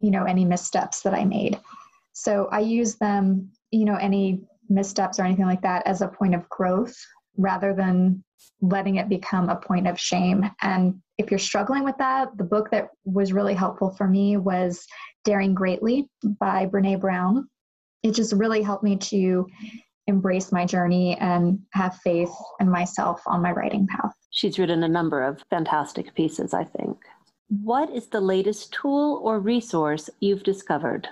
you 0.00 0.10
know, 0.10 0.24
any 0.24 0.44
missteps 0.44 1.02
that 1.02 1.14
I 1.14 1.24
made. 1.24 1.60
So 2.12 2.48
I 2.50 2.60
use 2.60 2.96
them, 2.96 3.50
you 3.70 3.84
know, 3.84 3.96
any 3.96 4.40
missteps 4.68 5.20
or 5.20 5.24
anything 5.24 5.46
like 5.46 5.62
that 5.62 5.86
as 5.86 6.00
a 6.00 6.08
point 6.08 6.34
of 6.34 6.48
growth 6.48 6.96
rather 7.36 7.74
than 7.74 8.22
letting 8.60 8.96
it 8.96 9.08
become 9.08 9.48
a 9.48 9.56
point 9.56 9.86
of 9.86 9.98
shame. 9.98 10.44
And 10.62 11.00
if 11.18 11.30
you're 11.30 11.38
struggling 11.38 11.84
with 11.84 11.96
that, 11.98 12.36
the 12.36 12.44
book 12.44 12.70
that 12.70 12.88
was 13.04 13.32
really 13.32 13.54
helpful 13.54 13.90
for 13.90 14.06
me 14.06 14.36
was 14.36 14.86
Daring 15.24 15.54
Greatly 15.54 16.08
by 16.38 16.66
Brene 16.66 17.00
Brown. 17.00 17.48
It 18.02 18.14
just 18.14 18.32
really 18.32 18.62
helped 18.62 18.84
me 18.84 18.96
to 18.96 19.46
embrace 20.06 20.52
my 20.52 20.64
journey 20.64 21.16
and 21.18 21.58
have 21.72 21.96
faith 21.96 22.30
in 22.60 22.70
myself 22.70 23.20
on 23.26 23.42
my 23.42 23.52
writing 23.52 23.86
path. 23.86 24.12
She's 24.30 24.58
written 24.58 24.84
a 24.84 24.88
number 24.88 25.22
of 25.22 25.42
fantastic 25.50 26.14
pieces, 26.14 26.54
I 26.54 26.64
think. 26.64 26.98
What 27.48 27.90
is 27.90 28.08
the 28.08 28.20
latest 28.20 28.72
tool 28.72 29.20
or 29.22 29.40
resource 29.40 30.10
you've 30.20 30.42
discovered? 30.42 31.08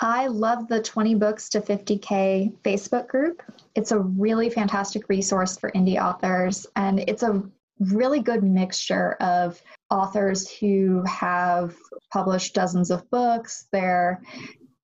I 0.00 0.28
love 0.28 0.66
the 0.66 0.80
20 0.80 1.14
books 1.16 1.50
to 1.50 1.60
50K 1.60 2.54
Facebook 2.62 3.06
group. 3.06 3.42
It's 3.74 3.92
a 3.92 3.98
really 3.98 4.48
fantastic 4.48 5.08
resource 5.10 5.58
for 5.58 5.70
indie 5.72 6.02
authors, 6.02 6.66
and 6.74 7.00
it's 7.00 7.22
a 7.22 7.42
really 7.78 8.20
good 8.20 8.42
mixture 8.42 9.12
of 9.20 9.60
authors 9.90 10.50
who 10.50 11.02
have 11.04 11.76
published 12.12 12.54
dozens 12.54 12.90
of 12.90 13.08
books. 13.10 13.66
They're 13.72 14.22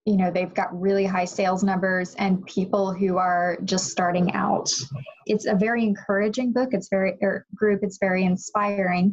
you 0.05 0.17
know 0.17 0.31
they've 0.31 0.55
got 0.55 0.81
really 0.81 1.05
high 1.05 1.25
sales 1.25 1.65
numbers 1.65 2.15
and 2.15 2.47
people 2.47 2.93
who 2.93 3.19
are 3.19 3.59
just 3.65 3.91
starting 3.91 4.33
out 4.35 4.71
it's 5.27 5.47
a 5.47 5.55
very 5.57 5.83
encouraging 5.83 6.53
book 6.53 6.69
it's 6.71 6.89
very 6.89 7.19
er, 7.23 7.45
group 7.57 7.81
it's 7.83 7.99
very 7.99 8.25
inspiring 8.25 9.13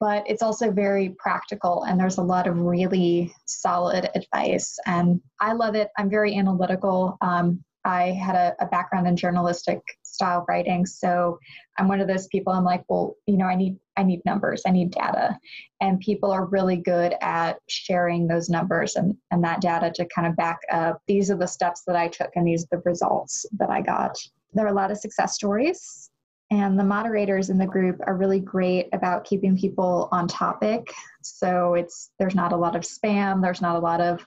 but 0.00 0.24
it's 0.26 0.42
also 0.42 0.70
very 0.70 1.14
practical 1.18 1.84
and 1.84 1.98
there's 1.98 2.18
a 2.18 2.22
lot 2.22 2.46
of 2.46 2.58
really 2.58 3.34
solid 3.46 4.08
advice 4.14 4.78
and 4.86 5.20
i 5.40 5.52
love 5.52 5.74
it. 5.74 5.88
I'm 5.98 6.10
very 6.10 6.36
analytical. 6.36 7.16
Um, 7.20 7.62
i 7.84 8.12
had 8.12 8.36
a, 8.36 8.54
a, 8.60 8.66
background 8.66 9.08
in 9.08 9.16
journalistic 9.16 9.80
style 10.04 10.44
writing 10.48 10.86
so 10.86 11.38
i'm 11.78 11.88
one 11.88 12.00
of 12.00 12.06
those 12.06 12.28
people 12.28 12.52
i'm 12.52 12.64
like 12.64 12.84
well 12.88 13.16
you 13.26 13.36
know 13.36 13.46
i 13.46 13.56
need 13.56 13.76
i 13.96 14.04
need 14.04 14.20
numbers 14.24 14.62
i 14.66 14.70
need 14.70 14.90
data. 14.92 15.36
And 15.80 15.98
people 15.98 16.30
are 16.30 16.46
really 16.46 16.76
good 16.76 17.16
at 17.20 17.58
sharing 17.68 18.28
those 18.28 18.48
numbers 18.48 18.94
and, 18.94 19.16
and 19.32 19.42
that 19.42 19.60
data 19.60 19.90
to 19.96 20.06
kind 20.14 20.28
of 20.28 20.36
back 20.36 20.60
up 20.70 21.00
these 21.08 21.28
are 21.30 21.36
the 21.36 21.48
steps 21.48 21.82
that 21.86 21.96
i 21.96 22.06
took 22.06 22.30
and 22.36 22.46
these 22.46 22.64
are 22.64 22.76
the 22.76 22.82
results 22.84 23.46
that 23.58 23.70
i 23.70 23.80
got. 23.80 24.16
There 24.52 24.64
are 24.64 24.68
a 24.68 24.74
lot 24.74 24.92
of 24.92 24.98
success 24.98 25.34
stories 25.34 26.11
and 26.52 26.78
the 26.78 26.84
moderators 26.84 27.48
in 27.48 27.56
the 27.56 27.66
group 27.66 27.98
are 28.06 28.14
really 28.14 28.38
great 28.38 28.90
about 28.92 29.24
keeping 29.24 29.56
people 29.56 30.10
on 30.12 30.28
topic. 30.28 30.92
So 31.22 31.72
it's 31.72 32.10
there's 32.18 32.34
not 32.34 32.52
a 32.52 32.56
lot 32.56 32.76
of 32.76 32.82
spam, 32.82 33.40
there's 33.40 33.62
not 33.62 33.76
a 33.76 33.78
lot 33.78 34.02
of 34.02 34.26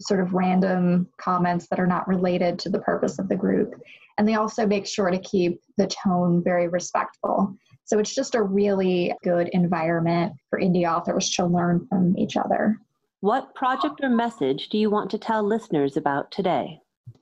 sort 0.00 0.20
of 0.20 0.32
random 0.32 1.08
comments 1.20 1.66
that 1.68 1.78
are 1.78 1.86
not 1.86 2.08
related 2.08 2.58
to 2.60 2.70
the 2.70 2.78
purpose 2.78 3.18
of 3.18 3.28
the 3.28 3.36
group. 3.36 3.74
And 4.16 4.26
they 4.26 4.36
also 4.36 4.66
make 4.66 4.86
sure 4.86 5.10
to 5.10 5.18
keep 5.18 5.60
the 5.76 5.88
tone 5.88 6.42
very 6.42 6.68
respectful. 6.68 7.54
So 7.84 7.98
it's 7.98 8.14
just 8.14 8.34
a 8.34 8.42
really 8.42 9.12
good 9.22 9.48
environment 9.48 10.32
for 10.48 10.58
indie 10.58 10.90
authors 10.90 11.28
to 11.32 11.44
learn 11.44 11.86
from 11.90 12.16
each 12.16 12.38
other. 12.38 12.78
What 13.20 13.54
project 13.54 14.00
or 14.02 14.08
message 14.08 14.70
do 14.70 14.78
you 14.78 14.88
want 14.88 15.10
to 15.10 15.18
tell 15.18 15.42
listeners 15.42 15.98
about 15.98 16.30
today? 16.30 16.80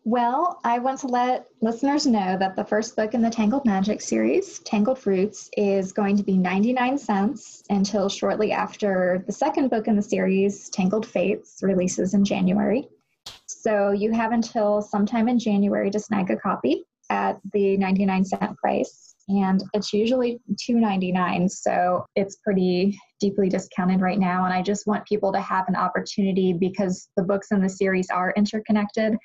Well, 0.09 0.61
I 0.63 0.79
want 0.79 1.01
to 1.01 1.09
let 1.09 1.49
listeners 1.61 2.07
know 2.07 2.37
that 2.39 2.55
the 2.55 2.65
first 2.65 2.95
book 2.95 3.13
in 3.13 3.23
the 3.23 3.29
Tangled 3.29 3.65
Magic 3.65 4.01
series, 4.01 4.61
Tangled 4.61 5.05
Roots, 5.05 5.51
is 5.57 5.91
going 5.91 6.17
to 6.17 6.23
be 6.23 6.39
99 6.39 6.97
cents 6.97 7.65
until 7.71 8.09
shortly 8.09 8.53
after 8.53 9.25
the 9.27 9.33
second 9.33 9.69
book 9.69 9.89
in 9.89 9.97
the 9.97 10.03
series, 10.03 10.71
Tangled 10.71 11.07
Fates, 11.07 11.59
releases 11.61 12.15
in 12.15 12.25
January. 12.25 12.87
So 13.47 13.91
you 13.91 14.13
have 14.13 14.31
until 14.31 14.81
sometime 14.81 15.27
in 15.27 15.41
January 15.41 15.91
to 15.91 15.99
snag 15.99 16.31
a 16.31 16.37
copy 16.37 16.85
at 17.11 17.41
the 17.53 17.77
99 17.77 18.27
cent 18.27 18.57
price. 18.59 19.17
And 19.27 19.61
it's 19.75 19.93
usually 19.93 20.39
$2.99, 20.71 21.51
so 21.51 22.07
it's 22.15 22.37
pretty 22.37 22.97
deeply 23.19 23.49
discounted 23.49 24.01
right 24.01 24.21
now. 24.21 24.45
And 24.45 24.55
I 24.55 24.63
just 24.63 24.87
want 24.87 25.05
people 25.05 25.33
to 25.33 25.41
have 25.41 25.65
an 25.67 25.75
opportunity 25.75 26.53
because 26.53 27.09
the 27.17 27.25
books 27.25 27.51
in 27.51 27.61
the 27.61 27.69
series 27.69 28.09
are 28.09 28.33
interconnected 28.37 29.17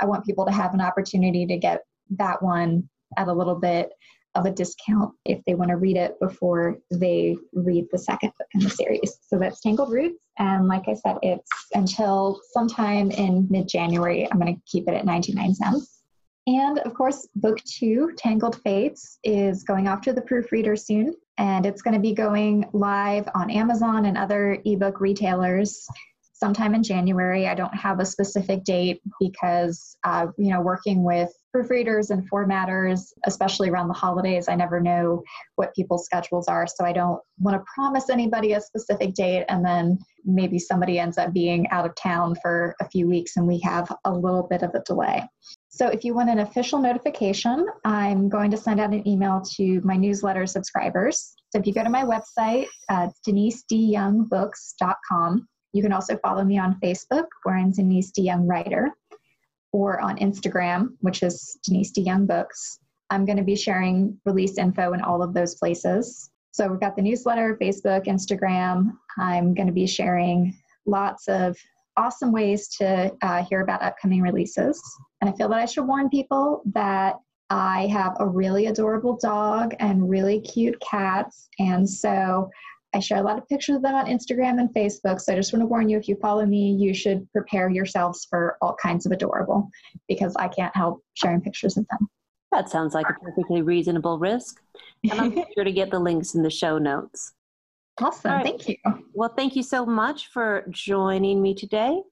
I 0.00 0.06
want 0.06 0.24
people 0.24 0.46
to 0.46 0.52
have 0.52 0.74
an 0.74 0.80
opportunity 0.80 1.46
to 1.46 1.56
get 1.56 1.82
that 2.18 2.42
one 2.42 2.88
at 3.16 3.28
a 3.28 3.32
little 3.32 3.54
bit 3.54 3.90
of 4.34 4.46
a 4.46 4.50
discount 4.50 5.12
if 5.24 5.40
they 5.44 5.54
want 5.54 5.70
to 5.70 5.76
read 5.76 5.96
it 5.96 6.18
before 6.20 6.78
they 6.90 7.36
read 7.52 7.86
the 7.90 7.98
second 7.98 8.32
book 8.38 8.46
in 8.54 8.60
the 8.60 8.70
series. 8.70 9.18
So 9.22 9.38
that's 9.38 9.60
Tangled 9.60 9.92
Roots. 9.92 10.18
And 10.38 10.68
like 10.68 10.84
I 10.88 10.94
said, 10.94 11.16
it's 11.22 11.50
until 11.74 12.40
sometime 12.52 13.10
in 13.10 13.46
mid 13.50 13.68
January. 13.68 14.30
I'm 14.30 14.38
going 14.38 14.54
to 14.54 14.62
keep 14.66 14.88
it 14.88 14.94
at 14.94 15.04
99 15.04 15.54
cents. 15.54 16.02
And 16.46 16.78
of 16.80 16.94
course, 16.94 17.28
book 17.36 17.58
two, 17.64 18.12
Tangled 18.16 18.60
Fates, 18.62 19.18
is 19.24 19.62
going 19.64 19.88
off 19.88 20.00
to 20.02 20.12
the 20.12 20.22
proofreader 20.22 20.76
soon. 20.76 21.14
And 21.38 21.66
it's 21.66 21.82
going 21.82 21.94
to 21.94 22.00
be 22.00 22.14
going 22.14 22.66
live 22.72 23.28
on 23.34 23.50
Amazon 23.50 24.06
and 24.06 24.16
other 24.16 24.58
ebook 24.64 25.00
retailers 25.00 25.86
sometime 26.40 26.74
in 26.74 26.82
January. 26.82 27.46
I 27.46 27.54
don't 27.54 27.74
have 27.74 28.00
a 28.00 28.04
specific 28.04 28.64
date 28.64 29.00
because, 29.20 29.96
uh, 30.04 30.28
you 30.38 30.50
know, 30.50 30.62
working 30.62 31.04
with 31.04 31.30
proofreaders 31.54 32.10
and 32.10 32.28
formatters, 32.30 33.12
especially 33.26 33.68
around 33.68 33.88
the 33.88 33.94
holidays, 33.94 34.48
I 34.48 34.54
never 34.54 34.80
know 34.80 35.22
what 35.56 35.74
people's 35.74 36.06
schedules 36.06 36.48
are. 36.48 36.66
So 36.66 36.82
I 36.84 36.92
don't 36.92 37.20
want 37.38 37.56
to 37.56 37.64
promise 37.74 38.08
anybody 38.08 38.54
a 38.54 38.60
specific 38.60 39.14
date 39.14 39.44
and 39.48 39.64
then 39.64 39.98
maybe 40.24 40.58
somebody 40.58 40.98
ends 40.98 41.18
up 41.18 41.32
being 41.32 41.68
out 41.70 41.86
of 41.86 41.94
town 41.94 42.34
for 42.42 42.74
a 42.80 42.88
few 42.88 43.08
weeks 43.08 43.36
and 43.36 43.46
we 43.46 43.60
have 43.60 43.94
a 44.04 44.12
little 44.12 44.48
bit 44.48 44.62
of 44.62 44.74
a 44.74 44.82
delay. 44.86 45.22
So 45.68 45.86
if 45.88 46.04
you 46.04 46.14
want 46.14 46.30
an 46.30 46.38
official 46.40 46.80
notification, 46.80 47.66
I'm 47.84 48.28
going 48.28 48.50
to 48.50 48.56
send 48.56 48.80
out 48.80 48.92
an 48.92 49.06
email 49.06 49.40
to 49.56 49.80
my 49.82 49.96
newsletter 49.96 50.46
subscribers. 50.46 51.36
So 51.50 51.58
if 51.58 51.66
you 51.66 51.72
go 51.72 51.84
to 51.84 51.90
my 51.90 52.04
website, 52.04 52.66
uh, 52.88 53.08
denisedyoungbooks.com, 53.26 55.48
you 55.72 55.82
can 55.82 55.92
also 55.92 56.16
follow 56.18 56.44
me 56.44 56.58
on 56.58 56.78
Facebook, 56.82 57.26
where 57.42 57.56
I'm 57.56 57.70
Denise 57.70 58.10
D. 58.10 58.22
Young 58.22 58.46
Writer, 58.46 58.90
or 59.72 60.00
on 60.00 60.18
Instagram, 60.18 60.96
which 61.00 61.22
is 61.22 61.58
Denise 61.64 61.92
D. 61.92 62.02
Young 62.02 62.26
Books. 62.26 62.78
I'm 63.10 63.24
going 63.24 63.38
to 63.38 63.44
be 63.44 63.56
sharing 63.56 64.18
release 64.24 64.58
info 64.58 64.92
in 64.92 65.00
all 65.00 65.22
of 65.22 65.34
those 65.34 65.54
places. 65.56 66.30
So 66.52 66.68
we've 66.68 66.80
got 66.80 66.96
the 66.96 67.02
newsletter, 67.02 67.56
Facebook, 67.60 68.06
Instagram. 68.06 68.92
I'm 69.18 69.54
going 69.54 69.66
to 69.66 69.72
be 69.72 69.86
sharing 69.86 70.56
lots 70.86 71.28
of 71.28 71.56
awesome 71.96 72.32
ways 72.32 72.68
to 72.78 73.12
uh, 73.22 73.44
hear 73.44 73.60
about 73.60 73.82
upcoming 73.82 74.22
releases. 74.22 74.82
And 75.20 75.30
I 75.30 75.32
feel 75.34 75.48
that 75.48 75.60
I 75.60 75.66
should 75.66 75.86
warn 75.86 76.08
people 76.08 76.62
that 76.72 77.16
I 77.50 77.88
have 77.88 78.16
a 78.20 78.26
really 78.26 78.66
adorable 78.66 79.16
dog 79.16 79.74
and 79.80 80.08
really 80.08 80.40
cute 80.40 80.80
cats. 80.80 81.48
And 81.58 81.88
so 81.88 82.48
I 82.94 82.98
share 83.00 83.18
a 83.18 83.22
lot 83.22 83.38
of 83.38 83.46
pictures 83.48 83.76
of 83.76 83.82
them 83.82 83.94
on 83.94 84.06
Instagram 84.06 84.58
and 84.58 84.68
Facebook. 84.74 85.20
So 85.20 85.32
I 85.32 85.36
just 85.36 85.52
want 85.52 85.62
to 85.62 85.66
warn 85.66 85.88
you 85.88 85.96
if 85.96 86.08
you 86.08 86.16
follow 86.16 86.44
me, 86.44 86.72
you 86.72 86.92
should 86.92 87.30
prepare 87.32 87.70
yourselves 87.70 88.26
for 88.28 88.56
all 88.60 88.76
kinds 88.82 89.06
of 89.06 89.12
adorable 89.12 89.68
because 90.08 90.34
I 90.36 90.48
can't 90.48 90.74
help 90.76 91.02
sharing 91.14 91.40
pictures 91.40 91.76
of 91.76 91.86
them. 91.88 92.08
That 92.50 92.68
sounds 92.68 92.94
like 92.94 93.06
a 93.08 93.14
perfectly 93.24 93.62
reasonable 93.62 94.18
risk. 94.18 94.60
And 95.08 95.20
I'm 95.20 95.34
sure 95.54 95.62
to 95.64 95.72
get 95.72 95.90
the 95.90 96.00
links 96.00 96.34
in 96.34 96.42
the 96.42 96.50
show 96.50 96.78
notes. 96.78 97.32
Awesome. 98.00 98.32
Right. 98.32 98.44
Thank 98.44 98.68
you. 98.68 98.76
Well, 99.14 99.32
thank 99.36 99.54
you 99.54 99.62
so 99.62 99.86
much 99.86 100.28
for 100.28 100.64
joining 100.70 101.40
me 101.40 101.54
today. 101.54 102.02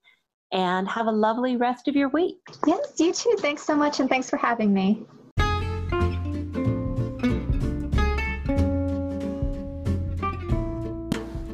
and 0.52 0.88
have 0.88 1.06
a 1.06 1.12
lovely 1.12 1.56
rest 1.56 1.88
of 1.88 1.96
your 1.96 2.08
week. 2.08 2.38
Yes, 2.66 2.94
you 2.98 3.12
too. 3.12 3.36
Thanks 3.38 3.62
so 3.62 3.76
much, 3.76 4.00
and 4.00 4.08
thanks 4.08 4.30
for 4.30 4.38
having 4.38 4.72
me. 4.72 5.04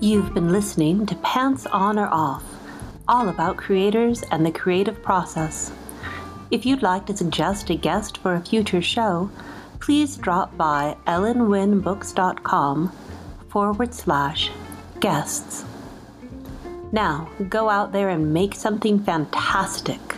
You've 0.04 0.34
been 0.34 0.52
listening 0.52 1.06
to 1.06 1.14
Pants 1.14 1.64
On 1.64 1.98
or 1.98 2.08
Off, 2.08 2.44
all 3.08 3.30
about 3.30 3.56
creators 3.56 4.22
and 4.30 4.44
the 4.44 4.52
creative 4.52 5.02
process. 5.02 5.72
If 6.50 6.66
you'd 6.66 6.82
like 6.82 7.06
to 7.06 7.16
suggest 7.16 7.70
a 7.70 7.74
guest 7.74 8.18
for 8.18 8.34
a 8.34 8.42
future 8.42 8.82
show, 8.82 9.30
please 9.80 10.18
drop 10.18 10.54
by 10.58 10.98
ellenwynbooks.com 11.06 12.92
forward 13.48 13.94
slash 13.94 14.50
guests. 15.00 15.64
Now, 16.92 17.30
go 17.48 17.70
out 17.70 17.92
there 17.92 18.10
and 18.10 18.34
make 18.34 18.54
something 18.54 19.02
fantastic. 19.02 20.16